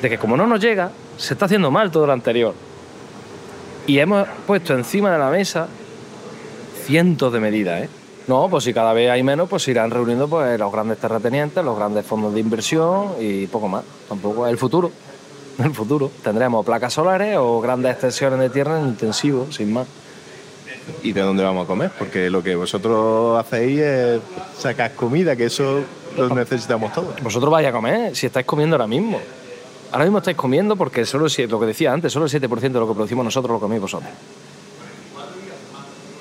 de 0.00 0.08
que 0.08 0.16
como 0.16 0.36
no 0.36 0.46
nos 0.46 0.60
llega, 0.60 0.92
se 1.18 1.34
está 1.34 1.46
haciendo 1.46 1.70
mal 1.72 1.90
todo 1.90 2.06
lo 2.06 2.12
anterior. 2.12 2.54
Y 3.90 3.98
hemos 3.98 4.28
puesto 4.46 4.72
encima 4.72 5.10
de 5.10 5.18
la 5.18 5.30
mesa 5.30 5.66
cientos 6.86 7.32
de 7.32 7.40
medidas, 7.40 7.82
¿eh? 7.82 7.88
No, 8.28 8.48
pues 8.48 8.62
si 8.62 8.72
cada 8.72 8.92
vez 8.92 9.10
hay 9.10 9.24
menos, 9.24 9.48
pues 9.48 9.64
se 9.64 9.72
irán 9.72 9.90
reuniendo 9.90 10.28
pues, 10.28 10.56
los 10.60 10.70
grandes 10.70 10.98
terratenientes, 10.98 11.64
los 11.64 11.76
grandes 11.76 12.06
fondos 12.06 12.32
de 12.32 12.38
inversión 12.38 13.14
y 13.18 13.48
poco 13.48 13.66
más. 13.66 13.82
Tampoco 14.08 14.46
es 14.46 14.52
el 14.52 14.58
futuro. 14.58 14.92
El 15.58 15.74
futuro. 15.74 16.08
Tendremos 16.22 16.64
placas 16.64 16.92
solares 16.94 17.36
o 17.36 17.60
grandes 17.60 17.90
extensiones 17.90 18.38
de 18.38 18.50
tierra 18.50 18.78
en 18.78 18.86
intensivo, 18.86 19.48
sin 19.50 19.72
más. 19.72 19.88
¿Y 21.02 21.10
de 21.10 21.22
dónde 21.22 21.42
vamos 21.42 21.64
a 21.64 21.66
comer? 21.66 21.90
Porque 21.98 22.30
lo 22.30 22.44
que 22.44 22.54
vosotros 22.54 23.40
hacéis 23.40 23.80
es 23.80 24.20
sacar 24.56 24.94
comida, 24.94 25.34
que 25.34 25.46
eso 25.46 25.80
lo 26.16 26.28
necesitamos 26.28 26.92
todos. 26.92 27.20
Vosotros 27.24 27.50
vais 27.50 27.66
a 27.66 27.72
comer, 27.72 28.14
si 28.14 28.26
estáis 28.26 28.46
comiendo 28.46 28.76
ahora 28.76 28.86
mismo. 28.86 29.20
Ahora 29.92 30.04
mismo 30.04 30.18
estáis 30.18 30.36
comiendo 30.36 30.76
porque 30.76 31.04
solo 31.04 31.26
lo 31.48 31.60
que 31.60 31.66
decía 31.66 31.92
antes, 31.92 32.12
solo 32.12 32.26
el 32.26 32.30
7% 32.30 32.60
de 32.60 32.70
lo 32.70 32.86
que 32.86 32.94
producimos 32.94 33.24
nosotros 33.24 33.54
lo 33.54 33.60
coméis 33.60 33.82
vosotros. 33.82 34.10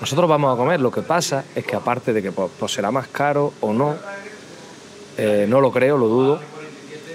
Nosotros 0.01 0.29
vamos 0.29 0.53
a 0.53 0.58
comer, 0.58 0.79
lo 0.79 0.91
que 0.91 1.01
pasa 1.01 1.43
es 1.53 1.65
que 1.65 1.75
aparte 1.75 2.13
de 2.13 2.21
que 2.21 2.32
pues, 2.32 2.49
pues 2.58 2.71
será 2.71 2.89
más 2.89 3.08
caro 3.10 3.53
o 3.60 3.73
no, 3.73 3.95
eh, 5.17 5.45
no 5.47 5.60
lo 5.60 5.71
creo, 5.71 5.97
lo 5.97 6.08
dudo, 6.08 6.39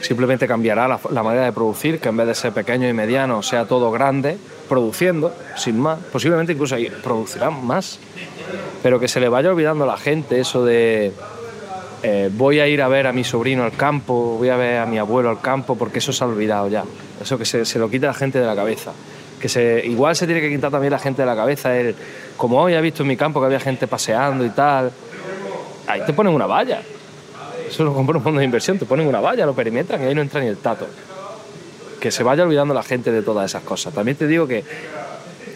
simplemente 0.03 0.47
cambiará 0.47 0.87
la, 0.87 1.01
la 1.11 1.23
manera 1.23 1.47
de 1.47 1.53
producir, 1.53 1.99
que 1.99 2.11
en 2.11 2.17
vez 2.19 2.27
de 2.27 2.35
ser 2.35 2.53
pequeño 2.53 2.89
y 2.89 2.93
mediano 2.93 3.43
sea 3.43 3.67
todo 3.67 3.91
grande, 3.91 4.37
produciendo, 4.69 5.35
sin 5.57 5.81
más, 5.81 5.99
posiblemente 6.13 6.53
incluso 6.53 6.75
ahí 6.75 6.91
producirán 7.03 7.67
más, 7.67 7.99
pero 8.83 9.01
que 9.01 9.09
se 9.09 9.19
le 9.19 9.29
vaya 9.29 9.51
olvidando 9.51 9.85
a 9.85 9.87
la 9.87 9.97
gente 9.97 10.39
eso 10.39 10.65
de 10.65 11.13
eh, 12.07 12.29
voy 12.31 12.61
a 12.61 12.69
ir 12.69 12.83
a 12.83 12.89
ver 12.89 13.07
a 13.07 13.13
mi 13.15 13.25
sobrino 13.25 13.65
al 13.65 13.73
campo, 13.73 14.37
voy 14.37 14.51
a 14.51 14.57
ver 14.57 14.77
a 14.77 14.85
mi 14.85 14.99
abuelo 14.99 15.31
al 15.31 15.41
campo, 15.41 15.75
porque 15.75 16.01
eso 16.01 16.13
se 16.13 16.23
ha 16.23 16.27
olvidado 16.27 16.69
ya. 16.69 16.85
Eso 17.19 17.39
que 17.39 17.47
se, 17.47 17.65
se 17.65 17.79
lo 17.79 17.89
quita 17.89 18.09
la 18.09 18.15
gente 18.15 18.39
de 18.39 18.45
la 18.45 18.55
cabeza. 18.55 18.93
que 19.41 19.49
se, 19.49 19.83
igual 19.87 20.15
se 20.15 20.27
tiene 20.27 20.43
que 20.43 20.51
quitar 20.51 20.71
también 20.71 20.91
la 20.91 20.99
gente 20.99 21.23
de 21.23 21.27
la 21.27 21.35
cabeza. 21.35 21.75
El, 21.75 21.95
como 22.37 22.61
hoy 22.61 22.75
he 22.75 22.81
visto 22.83 23.05
en 23.05 23.09
mi 23.09 23.17
campo 23.17 23.41
que 23.41 23.47
había 23.47 23.59
gente 23.59 23.87
paseando 23.87 24.45
y 24.45 24.51
tal, 24.51 24.93
ahí 25.87 26.03
te 26.05 26.13
ponen 26.13 26.35
una 26.35 26.45
valla. 26.45 26.83
Eso 27.67 27.85
lo 27.85 27.95
compra 27.95 28.19
un 28.19 28.23
fondo 28.23 28.39
de 28.39 28.45
inversión, 28.45 28.79
te 28.79 28.85
ponen 28.85 29.07
una 29.07 29.21
valla, 29.21 29.47
lo 29.47 29.55
perimetran 29.55 30.03
y 30.03 30.05
ahí 30.05 30.15
no 30.15 30.21
entra 30.21 30.43
ni 30.43 30.49
el 30.49 30.59
tato. 30.59 30.87
Que 31.99 32.11
se 32.11 32.23
vaya 32.23 32.43
olvidando 32.43 32.75
la 32.75 32.83
gente 32.83 33.13
de 33.13 33.23
todas 33.23 33.51
esas 33.51 33.63
cosas. 33.63 33.95
También 33.95 34.19
te 34.19 34.27
digo 34.27 34.47
que, 34.47 34.63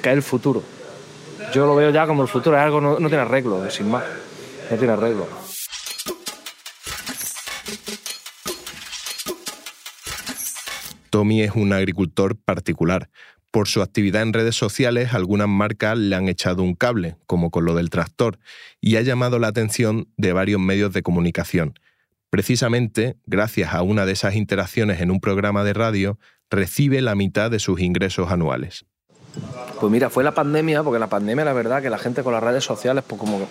que 0.03 0.09
es 0.09 0.15
el 0.15 0.23
futuro. 0.23 0.63
Yo 1.53 1.67
lo 1.67 1.77
veo 1.77 1.91
ya 1.91 2.07
como 2.07 2.23
el 2.23 2.29
futuro, 2.29 2.57
es 2.57 2.63
algo 2.63 2.81
no, 2.81 2.99
no 2.99 3.09
tiene 3.09 3.23
arreglo, 3.25 3.71
sin 3.71 3.91
más. 3.91 4.05
No 4.71 4.77
tiene 4.79 4.95
arreglo. 4.95 5.48
Tommy 11.09 11.43
es 11.43 11.53
un 11.55 11.73
agricultor 11.73 12.37
particular. 12.37 13.09
Por 13.51 13.67
su 13.67 13.81
actividad 13.81 14.23
en 14.23 14.35
redes 14.35 14.57
sociales, 14.57 15.15
algunas 15.15 15.49
marcas 15.49 15.97
le 15.97 16.15
han 16.15 16.29
echado 16.29 16.63
un 16.63 16.75
cable, 16.75 17.17
como 17.27 17.51
con 17.51 17.65
lo 17.65 17.75
del 17.75 17.89
tractor, 17.89 18.39
y 18.81 18.97
ha 18.97 19.03
llamado 19.03 19.39
la 19.39 19.49
atención 19.49 20.09
de 20.17 20.33
varios 20.33 20.61
medios 20.61 20.93
de 20.93 21.03
comunicación. 21.03 21.75
Precisamente, 22.31 23.17
gracias 23.25 23.73
a 23.73 23.83
una 23.83 24.05
de 24.05 24.13
esas 24.13 24.35
interacciones 24.35 25.01
en 25.01 25.11
un 25.11 25.21
programa 25.21 25.65
de 25.65 25.73
radio, 25.73 26.19
recibe 26.51 27.01
la 27.01 27.15
mitad 27.15 27.51
de 27.51 27.59
sus 27.59 27.81
ingresos 27.81 28.31
anuales. 28.31 28.85
Pues 29.81 29.91
mira, 29.91 30.11
fue 30.11 30.25
la 30.25 30.35
pandemia, 30.35 30.83
porque 30.83 30.99
la 30.99 31.09
pandemia 31.09 31.45
la 31.45 31.53
verdad 31.53 31.81
que 31.81 31.89
la 31.91 31.99
gente 31.99 32.23
con 32.23 32.35
las 32.35 32.43
redes 32.43 32.65
sociales, 32.65 33.03
pues 33.07 33.19
como 33.19 33.49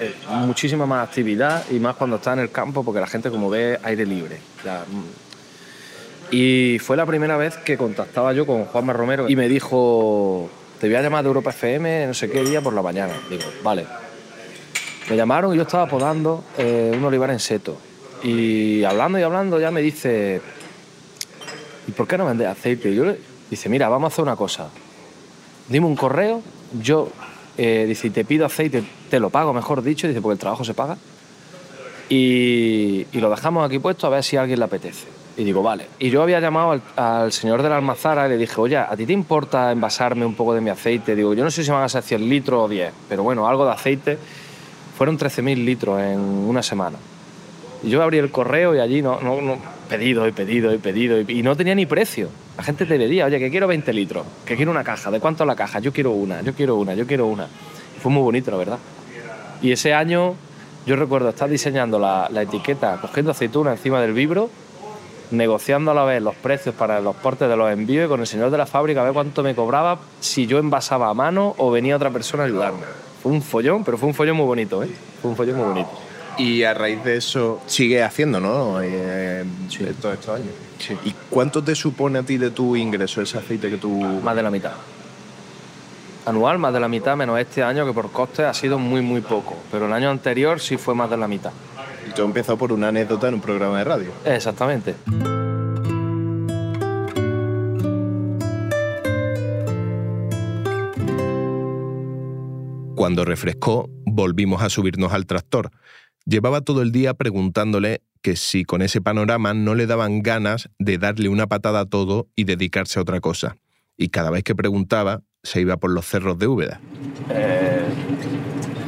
eh, 0.00 0.14
muchísima 0.30 0.86
más 0.86 1.06
actividad 1.06 1.64
y 1.70 1.78
más 1.78 1.96
cuando 1.96 2.16
está 2.16 2.32
en 2.32 2.40
el 2.40 2.50
campo, 2.50 2.84
porque 2.84 3.00
la 3.00 3.06
gente 3.06 3.30
como 3.30 3.50
ve 3.50 3.78
aire 3.82 4.06
libre. 4.06 4.38
Y 6.30 6.78
fue 6.80 6.96
la 6.96 7.06
primera 7.06 7.36
vez 7.36 7.56
que 7.56 7.76
contactaba 7.76 8.32
yo 8.32 8.46
con 8.46 8.64
Juanma 8.66 8.92
Romero 8.92 9.28
y 9.28 9.36
me 9.36 9.48
dijo, 9.48 10.50
te 10.80 10.86
voy 10.86 10.96
a 10.96 11.02
llamar 11.02 11.22
de 11.22 11.28
Europa 11.28 11.50
FM 11.50 12.06
no 12.06 12.14
sé 12.14 12.30
qué 12.30 12.44
día 12.44 12.60
por 12.60 12.74
la 12.74 12.82
mañana. 12.82 13.14
Digo, 13.30 13.44
vale. 13.62 13.86
Me 15.08 15.16
llamaron 15.16 15.54
y 15.54 15.56
yo 15.56 15.62
estaba 15.62 15.86
podando 15.86 16.44
eh, 16.58 16.92
un 16.94 17.04
olivar 17.04 17.30
en 17.30 17.40
seto. 17.40 17.78
Y 18.22 18.84
hablando 18.84 19.18
y 19.18 19.22
hablando 19.22 19.58
ya 19.58 19.70
me 19.70 19.80
dice, 19.80 20.42
¿y 21.86 21.92
por 21.92 22.06
qué 22.06 22.18
no 22.18 22.26
vendes 22.26 22.46
aceite? 22.46 22.90
Y 22.90 22.94
yo 22.94 23.06
le 23.06 23.18
dice, 23.48 23.68
mira, 23.68 23.88
vamos 23.88 24.12
a 24.12 24.12
hacer 24.12 24.22
una 24.22 24.36
cosa. 24.36 24.68
Dime 25.68 25.86
un 25.86 25.96
correo, 25.96 26.42
yo, 26.82 27.08
eh, 27.56 27.86
dice, 27.88 28.10
te 28.10 28.24
pido 28.24 28.44
aceite, 28.44 28.82
te 29.08 29.18
lo 29.18 29.30
pago, 29.30 29.54
mejor 29.54 29.82
dicho, 29.82 30.06
dice, 30.06 30.20
porque 30.20 30.34
el 30.34 30.38
trabajo 30.38 30.64
se 30.64 30.74
paga. 30.74 30.98
Y, 32.10 33.06
y 33.12 33.20
lo 33.20 33.30
dejamos 33.30 33.64
aquí 33.64 33.78
puesto 33.78 34.06
a 34.06 34.10
ver 34.10 34.24
si 34.24 34.36
a 34.36 34.42
alguien 34.42 34.58
le 34.58 34.64
apetece. 34.66 35.17
Y 35.38 35.44
digo, 35.44 35.62
vale. 35.62 35.86
Y 36.00 36.10
yo 36.10 36.20
había 36.20 36.40
llamado 36.40 36.72
al, 36.72 36.82
al 36.96 37.30
señor 37.30 37.62
de 37.62 37.68
la 37.68 37.76
almazara 37.76 38.26
y 38.26 38.30
le 38.30 38.36
dije, 38.36 38.60
oye, 38.60 38.76
¿a 38.76 38.94
ti 38.96 39.06
te 39.06 39.12
importa 39.12 39.70
envasarme 39.70 40.26
un 40.26 40.34
poco 40.34 40.52
de 40.52 40.60
mi 40.60 40.68
aceite? 40.68 41.14
Digo, 41.14 41.32
yo 41.32 41.44
no 41.44 41.50
sé 41.52 41.62
si 41.62 41.70
van 41.70 41.84
a 41.84 41.88
ser 41.88 42.02
100 42.02 42.28
litros 42.28 42.64
o 42.64 42.68
10, 42.68 42.92
pero 43.08 43.22
bueno, 43.22 43.46
algo 43.46 43.64
de 43.64 43.70
aceite. 43.70 44.18
Fueron 44.96 45.16
13.000 45.16 45.64
litros 45.64 46.02
en 46.02 46.18
una 46.18 46.60
semana. 46.60 46.98
Y 47.84 47.88
yo 47.88 48.02
abrí 48.02 48.18
el 48.18 48.32
correo 48.32 48.74
y 48.74 48.80
allí 48.80 49.00
no, 49.00 49.20
no, 49.20 49.40
no 49.40 49.58
pedido 49.88 50.26
y 50.26 50.32
pedido 50.32 50.74
y 50.74 50.78
pedido 50.78 51.20
y, 51.20 51.38
y 51.38 51.42
no 51.44 51.56
tenía 51.56 51.76
ni 51.76 51.86
precio. 51.86 52.30
La 52.56 52.64
gente 52.64 52.84
te 52.84 52.98
pedía, 52.98 53.26
oye, 53.26 53.38
que 53.38 53.48
quiero 53.48 53.68
20 53.68 53.92
litros, 53.92 54.26
que 54.44 54.56
quiero 54.56 54.72
una 54.72 54.82
caja, 54.82 55.12
¿de 55.12 55.20
cuánto 55.20 55.44
la 55.44 55.54
caja? 55.54 55.78
Yo 55.78 55.92
quiero 55.92 56.10
una, 56.10 56.42
yo 56.42 56.52
quiero 56.52 56.74
una, 56.74 56.94
yo 56.94 57.06
quiero 57.06 57.26
una. 57.26 57.44
Y 57.96 58.00
fue 58.00 58.10
muy 58.10 58.22
bonito, 58.22 58.50
la 58.50 58.56
verdad. 58.56 58.78
Y 59.62 59.70
ese 59.70 59.94
año 59.94 60.34
yo 60.84 60.96
recuerdo 60.96 61.28
estar 61.28 61.48
diseñando 61.48 62.00
la, 62.00 62.28
la 62.32 62.42
etiqueta, 62.42 62.98
cogiendo 63.00 63.30
aceituna 63.30 63.70
encima 63.70 64.00
del 64.00 64.14
vibro, 64.14 64.50
negociando 65.30 65.90
a 65.90 65.94
la 65.94 66.04
vez 66.04 66.22
los 66.22 66.34
precios 66.34 66.74
para 66.74 67.00
los 67.00 67.16
portes 67.16 67.48
de 67.48 67.56
los 67.56 67.70
envíos 67.70 68.06
y 68.06 68.08
con 68.08 68.20
el 68.20 68.26
señor 68.26 68.50
de 68.50 68.58
la 68.58 68.66
fábrica 68.66 69.00
a 69.00 69.04
ver 69.04 69.12
cuánto 69.12 69.42
me 69.42 69.54
cobraba 69.54 69.98
si 70.20 70.46
yo 70.46 70.58
envasaba 70.58 71.08
a 71.08 71.14
mano 71.14 71.54
o 71.58 71.70
venía 71.70 71.96
otra 71.96 72.10
persona 72.10 72.44
a 72.44 72.46
ayudarme. 72.46 72.80
Fue 73.22 73.32
un 73.32 73.42
follón, 73.42 73.84
pero 73.84 73.98
fue 73.98 74.08
un 74.08 74.14
follón 74.14 74.36
muy 74.36 74.46
bonito, 74.46 74.82
¿eh? 74.82 74.88
Fue 75.20 75.30
un 75.30 75.36
follón 75.36 75.56
muy 75.56 75.66
bonito. 75.66 75.90
Y 76.38 76.62
a 76.62 76.72
raíz 76.72 77.02
de 77.02 77.16
eso 77.16 77.60
sigue 77.66 78.02
haciendo, 78.02 78.38
¿no? 78.38 78.80
Eh, 78.80 79.44
Todos 80.00 80.14
estos 80.14 80.36
años. 80.36 80.54
¿Y 81.04 81.12
cuánto 81.28 81.62
te 81.62 81.74
supone 81.74 82.20
a 82.20 82.22
ti 82.22 82.38
de 82.38 82.50
tu 82.50 82.76
ingreso 82.76 83.20
ese 83.20 83.38
aceite 83.38 83.68
que 83.68 83.76
tú...? 83.76 83.90
Más 84.22 84.36
de 84.36 84.42
la 84.44 84.50
mitad. 84.50 84.72
Anual, 86.24 86.58
más 86.58 86.72
de 86.72 86.78
la 86.78 86.88
mitad, 86.88 87.16
menos 87.16 87.40
este 87.40 87.62
año, 87.62 87.84
que 87.84 87.92
por 87.92 88.12
costes 88.12 88.46
ha 88.46 88.54
sido 88.54 88.78
muy, 88.78 89.00
muy 89.00 89.20
poco. 89.20 89.56
Pero 89.72 89.86
el 89.86 89.92
año 89.92 90.10
anterior 90.10 90.60
sí 90.60 90.76
fue 90.76 90.94
más 90.94 91.10
de 91.10 91.16
la 91.16 91.26
mitad. 91.26 91.50
Y 92.18 92.20
todo 92.20 92.26
empezó 92.26 92.58
por 92.58 92.72
una 92.72 92.88
anécdota 92.88 93.28
en 93.28 93.34
un 93.34 93.40
programa 93.40 93.78
de 93.78 93.84
radio. 93.84 94.10
Exactamente. 94.24 94.96
Cuando 102.96 103.24
refrescó, 103.24 103.88
volvimos 104.04 104.62
a 104.62 104.68
subirnos 104.68 105.12
al 105.12 105.26
tractor. 105.26 105.70
Llevaba 106.24 106.60
todo 106.62 106.82
el 106.82 106.90
día 106.90 107.14
preguntándole 107.14 108.02
que 108.20 108.34
si 108.34 108.64
con 108.64 108.82
ese 108.82 109.00
panorama 109.00 109.54
no 109.54 109.76
le 109.76 109.86
daban 109.86 110.20
ganas 110.20 110.70
de 110.80 110.98
darle 110.98 111.28
una 111.28 111.46
patada 111.46 111.82
a 111.82 111.86
todo 111.86 112.26
y 112.34 112.42
dedicarse 112.42 112.98
a 112.98 113.02
otra 113.02 113.20
cosa. 113.20 113.58
Y 113.96 114.08
cada 114.08 114.30
vez 114.30 114.42
que 114.42 114.56
preguntaba, 114.56 115.22
se 115.44 115.60
iba 115.60 115.76
por 115.76 115.92
los 115.92 116.04
cerros 116.04 116.36
de 116.36 116.48
Úbeda. 116.48 116.80
Eh, 117.30 117.67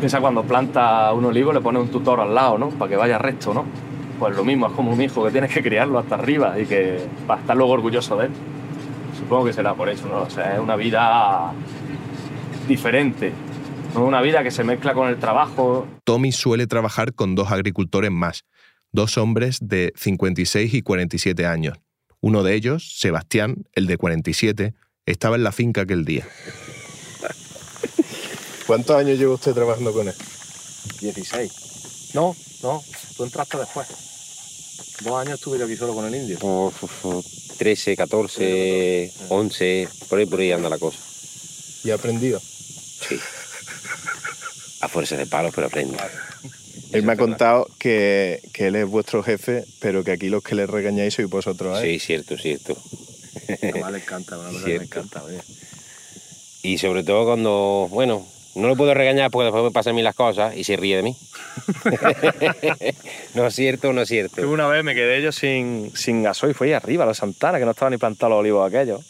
piensa 0.01 0.21
cuando 0.21 0.43
planta 0.43 1.13
un 1.13 1.27
olivo 1.27 1.53
le 1.53 1.61
pone 1.61 1.79
un 1.79 1.89
tutor 1.89 2.21
al 2.21 2.35
lado, 2.35 2.59
¿no? 2.59 2.71
Para 2.71 2.89
que 2.89 2.97
vaya 2.97 3.19
recto, 3.19 3.55
¿no? 3.55 3.67
Pues 4.19 4.35
lo 4.35 4.45
mismo, 4.45 4.67
es 4.67 4.73
como 4.73 4.93
un 4.93 5.01
hijo 5.01 5.25
que 5.25 5.31
tienes 5.31 5.53
que 5.53 5.63
criarlo 5.63 5.99
hasta 5.99 6.17
arriba 6.17 6.59
y 6.59 6.67
que 6.67 7.07
para 7.27 7.41
estar 7.41 7.57
luego 7.57 7.73
orgulloso 7.73 8.17
de 8.17 8.27
él. 8.27 8.33
Supongo 9.19 9.45
que 9.45 9.53
será 9.53 9.75
por 9.75 9.89
eso, 9.89 10.09
¿no? 10.09 10.23
O 10.23 10.31
sea, 10.31 10.55
es 10.55 10.61
una 10.61 10.77
vida 10.77 11.53
diferente. 12.67 13.33
No 13.95 14.05
una 14.05 14.23
vida 14.23 14.43
que 14.43 14.51
se 14.51 14.65
mezcla 14.65 14.95
con 14.95 15.09
el 15.09 15.19
trabajo. 15.19 15.87
Tommy 16.05 16.33
suele 16.33 16.67
trabajar 16.67 17.13
con 17.13 17.35
dos 17.35 17.51
agricultores 17.53 18.11
más, 18.11 18.45
dos 18.93 19.19
hombres 19.19 19.59
de 19.61 19.93
56 19.97 20.75
y 20.75 20.83
47 20.83 21.47
años. 21.47 21.79
Uno 22.21 22.43
de 22.43 22.55
ellos, 22.55 22.99
Sebastián, 22.99 23.65
el 23.75 23.87
de 23.87 23.97
47, 23.97 24.75
estaba 25.07 25.37
en 25.37 25.45
la 25.45 25.53
finca 25.53 25.83
aquel 25.83 26.05
día. 26.05 26.27
¿Cuántos 28.71 28.95
años 28.95 29.19
lleva 29.19 29.35
usted 29.35 29.53
trabajando 29.53 29.93
con 29.93 30.07
él? 30.07 30.15
16. 31.01 31.53
No, 32.15 32.37
no, 32.63 32.85
tú 33.17 33.25
entraste 33.25 33.59
después. 33.59 33.89
Dos 35.03 35.21
años 35.21 35.35
estuve 35.35 35.59
yo 35.59 35.65
aquí 35.65 35.75
solo 35.75 35.93
con 35.93 36.07
el 36.07 36.15
indio. 36.15 36.39
Oh, 36.41 36.69
uf, 36.81 37.05
uf, 37.05 37.27
13, 37.59 37.97
14, 37.97 39.13
11, 39.29 39.89
por 40.09 40.21
ahí, 40.21 40.27
por 40.27 40.39
ahí 40.39 40.53
anda 40.53 40.69
la 40.69 40.79
cosa. 40.79 40.99
¿Y 41.83 41.91
ha 41.91 41.97
aprendido? 41.97 42.39
Sí. 42.39 43.19
A 44.83 44.87
fuerza 44.87 45.17
de 45.17 45.27
palos, 45.27 45.53
pero 45.53 45.67
aprende. 45.67 45.99
Él 46.93 47.03
me 47.03 47.15
ha 47.15 47.17
contado 47.17 47.67
que, 47.77 48.41
que 48.53 48.69
él 48.69 48.77
es 48.77 48.87
vuestro 48.87 49.25
jefe, 49.25 49.65
pero 49.81 50.05
que 50.05 50.13
aquí 50.13 50.29
los 50.29 50.45
que 50.45 50.55
le 50.55 50.69
regañáis 50.69 51.15
sois 51.15 51.29
vosotros, 51.29 51.77
¿eh? 51.83 51.99
Sí, 51.99 51.99
cierto, 51.99 52.39
cierto. 52.39 52.77
Además 53.63 53.91
le 53.91 53.99
encanta, 53.99 54.39
una 54.39 54.51
cosa 54.53 54.65
que 54.65 54.79
le 54.79 54.85
encanta. 54.85 55.25
oye. 55.25 55.41
Y 56.63 56.79
sobre 56.79 57.03
todo 57.03 57.25
cuando, 57.25 57.89
bueno, 57.91 58.25
no 58.55 58.69
lo 58.69 58.77
puedo 58.77 58.93
regañar 58.95 59.31
porque 59.31 59.45
después 59.45 59.63
me 59.65 59.71
pasan 59.71 59.93
a 59.93 59.97
mí 59.97 60.03
las 60.03 60.15
cosas 60.15 60.57
y 60.57 60.65
se 60.65 60.77
ríe 60.77 60.97
de 60.97 61.03
mí. 61.03 61.17
no 63.35 63.47
es 63.47 63.55
cierto, 63.55 63.93
no 63.93 64.03
es 64.03 64.09
cierto. 64.09 64.49
Una 64.49 64.67
vez 64.67 64.83
me 64.85 64.95
quedé 64.95 65.23
yo 65.23 65.33
sin, 65.33 65.93
sin 65.95 66.23
gasoil, 66.23 66.55
fue 66.55 66.69
ahí 66.69 66.73
arriba, 66.75 67.05
a 67.05 67.07
los 67.07 67.17
Santana, 67.19 67.59
que 67.59 67.65
no 67.65 67.71
estaban 67.73 67.93
ni 67.93 67.99
plantados 67.99 68.31
los 68.31 68.41
olivos 68.41 68.67
aquellos. 68.67 69.01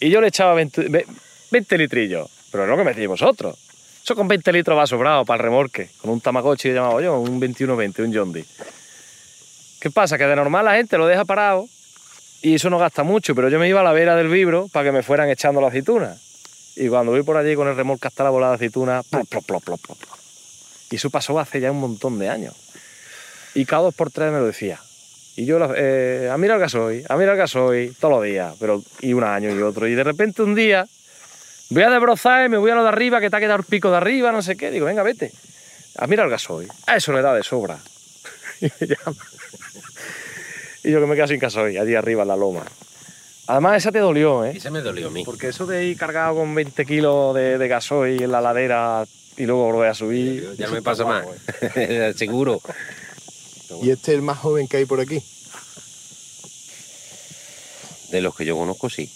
Y 0.00 0.08
yo 0.10 0.20
le 0.20 0.28
echaba 0.28 0.54
20, 0.54 0.88
ve- 0.88 1.06
20 1.50 1.78
litrillos, 1.78 2.28
pero 2.50 2.64
es 2.64 2.70
lo 2.70 2.76
que 2.76 2.84
me 2.84 2.92
decís 2.94 3.08
vosotros. 3.08 3.56
Eso 4.02 4.14
con 4.16 4.28
20 4.28 4.52
litros 4.52 4.78
va 4.78 4.86
sobrado 4.86 5.24
para 5.24 5.36
el 5.38 5.44
remolque, 5.44 5.90
con 6.00 6.10
un 6.10 6.20
Tamagotchi 6.20 6.68
que 6.68 6.74
llamaba 6.74 7.00
yo, 7.02 7.18
un 7.20 7.38
2120, 7.38 8.02
un 8.02 8.14
John 8.14 8.32
Deere. 8.32 8.48
¿Qué 9.80 9.90
pasa? 9.90 10.16
Que 10.18 10.24
de 10.26 10.36
normal 10.36 10.64
la 10.64 10.74
gente 10.76 10.96
lo 10.98 11.06
deja 11.06 11.24
parado 11.24 11.66
y 12.42 12.54
eso 12.54 12.70
no 12.70 12.78
gasta 12.78 13.02
mucho, 13.02 13.34
pero 13.34 13.48
yo 13.50 13.58
me 13.58 13.68
iba 13.68 13.80
a 13.80 13.84
la 13.84 13.92
vera 13.92 14.16
del 14.16 14.28
vibro 14.28 14.68
para 14.72 14.86
que 14.86 14.92
me 14.92 15.02
fueran 15.02 15.28
echando 15.30 15.60
la 15.60 15.68
aceituna. 15.68 16.16
Y 16.76 16.88
cuando 16.88 17.12
voy 17.12 17.22
por 17.22 17.36
allí 17.36 17.54
con 17.54 17.68
el 17.68 17.76
remolque 17.76 18.08
hasta 18.08 18.24
la 18.24 18.30
bola 18.30 18.48
de 18.48 18.54
aceituna, 18.54 19.02
plop, 19.02 19.28
plop, 19.28 19.44
plop, 19.44 19.64
plop, 19.64 19.80
plop. 19.80 19.98
Y 20.90 20.96
eso 20.96 21.10
pasó 21.10 21.38
hace 21.38 21.60
ya 21.60 21.70
un 21.70 21.80
montón 21.80 22.18
de 22.18 22.28
años. 22.28 22.54
Y 23.54 23.64
cada 23.64 23.82
dos 23.82 23.94
por 23.94 24.10
tres 24.10 24.32
me 24.32 24.38
lo 24.38 24.46
decía. 24.46 24.80
Y 25.36 25.44
yo, 25.44 25.58
eh, 25.76 26.28
a 26.30 26.36
mira 26.36 26.54
el 26.54 26.60
gasoil, 26.60 27.04
a 27.08 27.16
mira 27.16 27.32
el 27.32 27.38
gasoil, 27.38 27.94
todos 27.98 28.14
los 28.14 28.24
días, 28.24 28.54
pero 28.58 28.82
y 29.00 29.12
un 29.12 29.24
año 29.24 29.54
y 29.54 29.62
otro. 29.62 29.86
Y 29.86 29.94
de 29.94 30.04
repente 30.04 30.42
un 30.42 30.54
día 30.54 30.86
voy 31.70 31.82
a 31.82 31.90
desbrozar 31.90 32.46
y 32.46 32.48
me 32.48 32.58
voy 32.58 32.70
a 32.70 32.74
lo 32.74 32.82
de 32.82 32.88
arriba, 32.88 33.20
que 33.20 33.30
te 33.30 33.36
ha 33.36 33.40
quedado 33.40 33.58
el 33.58 33.64
pico 33.64 33.90
de 33.90 33.96
arriba, 33.96 34.32
no 34.32 34.42
sé 34.42 34.56
qué. 34.56 34.70
Digo, 34.70 34.86
venga, 34.86 35.02
vete. 35.02 35.32
A 35.96 36.06
mira 36.06 36.24
el 36.24 36.30
gasoil. 36.30 36.68
A 36.86 36.96
eso 36.96 37.12
le 37.12 37.22
da 37.22 37.34
de 37.34 37.42
sobra. 37.42 37.78
y 38.60 38.66
me 38.80 38.86
llama. 38.86 39.16
Y 40.82 40.90
yo 40.90 41.00
que 41.00 41.06
me 41.06 41.14
quedo 41.14 41.28
sin 41.28 41.38
gasoil, 41.38 41.78
allí 41.78 41.94
arriba 41.94 42.22
en 42.22 42.28
la 42.28 42.36
loma. 42.36 42.64
Además, 43.50 43.78
esa 43.78 43.90
te 43.90 43.98
dolió, 43.98 44.44
¿eh? 44.44 44.52
Ese 44.54 44.70
me 44.70 44.80
dolió 44.80 45.08
a 45.08 45.10
mí. 45.10 45.24
Porque 45.24 45.48
eso 45.48 45.66
de 45.66 45.84
ir 45.84 45.96
cargado 45.96 46.36
con 46.36 46.54
20 46.54 46.86
kilos 46.86 47.34
de, 47.34 47.58
de 47.58 47.66
gasoil 47.68 48.22
en 48.22 48.30
la 48.30 48.40
ladera 48.40 49.04
y 49.36 49.44
luego 49.44 49.72
volver 49.72 49.90
a 49.90 49.94
subir. 49.94 50.54
Ya 50.56 50.68
no 50.68 50.74
me 50.74 50.82
pasa 50.82 51.04
más. 51.04 51.26
¿eh? 51.60 52.14
Seguro. 52.16 52.60
¿Y 53.82 53.90
este 53.90 54.12
es 54.12 54.18
el 54.18 54.22
más 54.22 54.38
joven 54.38 54.68
que 54.68 54.76
hay 54.76 54.84
por 54.84 55.00
aquí? 55.00 55.20
De 58.12 58.20
los 58.20 58.36
que 58.36 58.44
yo 58.44 58.56
conozco, 58.56 58.88
sí. 58.88 59.10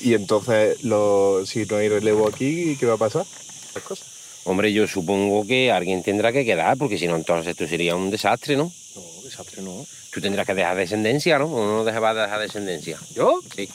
Y 0.00 0.14
entonces, 0.14 0.82
lo, 0.82 1.44
si 1.44 1.66
no 1.66 1.76
hay 1.76 1.90
relevo 1.90 2.26
aquí, 2.26 2.78
¿qué 2.80 2.86
va 2.86 2.94
a 2.94 2.98
pasar? 2.98 3.26
Las 3.74 3.84
cosas. 3.84 4.06
Hombre, 4.44 4.72
yo 4.72 4.86
supongo 4.86 5.46
que 5.46 5.70
alguien 5.70 6.02
tendrá 6.02 6.32
que 6.32 6.46
quedar, 6.46 6.78
porque 6.78 6.96
si 6.96 7.06
no, 7.08 7.16
entonces 7.16 7.48
esto 7.48 7.68
sería 7.68 7.94
un 7.94 8.10
desastre, 8.10 8.56
¿no? 8.56 8.72
No, 8.94 9.02
desastre 9.24 9.62
no. 9.62 9.84
Tú 10.12 10.20
tendrás 10.20 10.46
que 10.46 10.54
dejar 10.54 10.76
descendencia, 10.76 11.38
¿no? 11.38 11.46
¿O 11.46 11.66
no 11.66 11.84
dejabas 11.84 12.16
dejar 12.16 12.40
descendencia? 12.40 12.98
¿Yo? 13.14 13.40
Sí. 13.54 13.68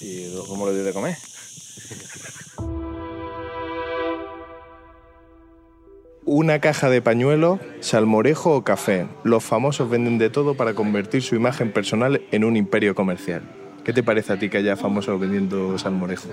¿Y 0.00 0.34
cómo 0.46 0.66
le 0.66 0.74
doy 0.74 0.84
de 0.84 0.92
comer? 0.92 1.16
Una 6.26 6.58
caja 6.58 6.88
de 6.88 7.02
pañuelos, 7.02 7.60
salmorejo 7.80 8.54
o 8.54 8.64
café. 8.64 9.06
Los 9.24 9.44
famosos 9.44 9.90
venden 9.90 10.18
de 10.18 10.30
todo 10.30 10.56
para 10.56 10.74
convertir 10.74 11.22
su 11.22 11.34
imagen 11.34 11.70
personal 11.70 12.22
en 12.30 12.44
un 12.44 12.56
imperio 12.56 12.94
comercial. 12.94 13.42
¿Qué 13.84 13.92
te 13.92 14.02
parece 14.02 14.32
a 14.32 14.38
ti 14.38 14.48
que 14.48 14.58
haya 14.58 14.76
famosos 14.76 15.20
vendiendo 15.20 15.78
salmorejo? 15.78 16.30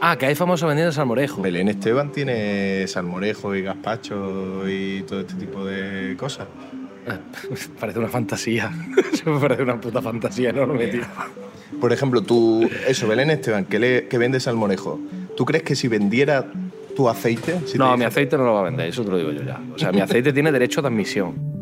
Ah, 0.00 0.16
que 0.16 0.26
hay 0.26 0.34
famosos 0.36 0.68
vendiendo 0.68 0.92
salmorejo. 0.92 1.42
Belén 1.42 1.68
Esteban 1.68 2.12
tiene 2.12 2.86
salmorejo 2.86 3.54
y 3.56 3.62
gazpacho 3.62 4.68
y 4.68 5.02
todo 5.02 5.20
este 5.20 5.34
tipo 5.34 5.64
de 5.64 6.16
cosas. 6.16 6.46
Parece 7.80 7.98
una 7.98 8.08
fantasía. 8.08 8.70
Parece 9.40 9.62
una 9.62 9.80
puta 9.80 10.02
fantasía 10.02 10.50
enorme, 10.50 10.86
tío. 10.88 11.02
Por 11.80 11.92
ejemplo, 11.92 12.22
tú, 12.22 12.68
eso, 12.86 13.06
Belén 13.08 13.30
Esteban, 13.30 13.64
que, 13.64 13.78
le, 13.78 14.08
que 14.08 14.18
vende 14.18 14.40
salmorejo. 14.40 15.00
¿Tú 15.36 15.44
crees 15.44 15.62
que 15.62 15.76
si 15.76 15.88
vendiera 15.88 16.50
tu 16.96 17.08
aceite? 17.08 17.60
si 17.66 17.78
No, 17.78 17.96
mi 17.96 18.04
aceite 18.04 18.36
no 18.36 18.44
lo 18.44 18.54
va 18.54 18.60
a 18.60 18.64
vender, 18.64 18.88
eso 18.88 19.04
te 19.04 19.10
lo 19.10 19.18
digo 19.18 19.30
yo 19.32 19.42
ya. 19.42 19.60
O 19.74 19.78
sea, 19.78 19.92
mi 19.92 20.00
aceite 20.00 20.32
tiene 20.32 20.52
derecho 20.52 20.82
de 20.82 20.88
admisión. 20.88 21.60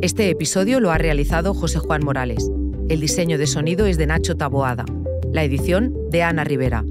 Este 0.00 0.30
episodio 0.30 0.78
lo 0.78 0.92
ha 0.92 0.98
realizado 0.98 1.54
José 1.54 1.80
Juan 1.80 2.04
Morales. 2.04 2.48
El 2.88 3.00
diseño 3.00 3.36
de 3.36 3.46
sonido 3.46 3.86
es 3.86 3.98
de 3.98 4.06
Nacho 4.06 4.36
Taboada. 4.36 4.84
La 5.32 5.42
edición 5.42 5.92
de 6.10 6.22
Ana 6.22 6.44
Rivera. 6.44 6.84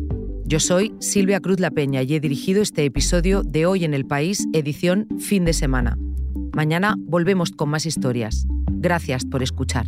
Yo 0.47 0.61
soy 0.61 0.93
Silvia 1.01 1.41
Cruz 1.41 1.59
La 1.59 1.71
Peña 1.71 2.03
y 2.03 2.15
he 2.15 2.21
dirigido 2.21 2.61
este 2.61 2.85
episodio 2.85 3.43
de 3.43 3.65
Hoy 3.65 3.83
en 3.83 3.93
el 3.93 4.05
País, 4.05 4.47
edición 4.53 5.05
fin 5.19 5.43
de 5.43 5.51
semana. 5.51 5.97
Mañana 6.53 6.95
volvemos 6.97 7.51
con 7.51 7.67
más 7.67 7.85
historias. 7.85 8.45
Gracias 8.71 9.25
por 9.25 9.43
escuchar. 9.43 9.87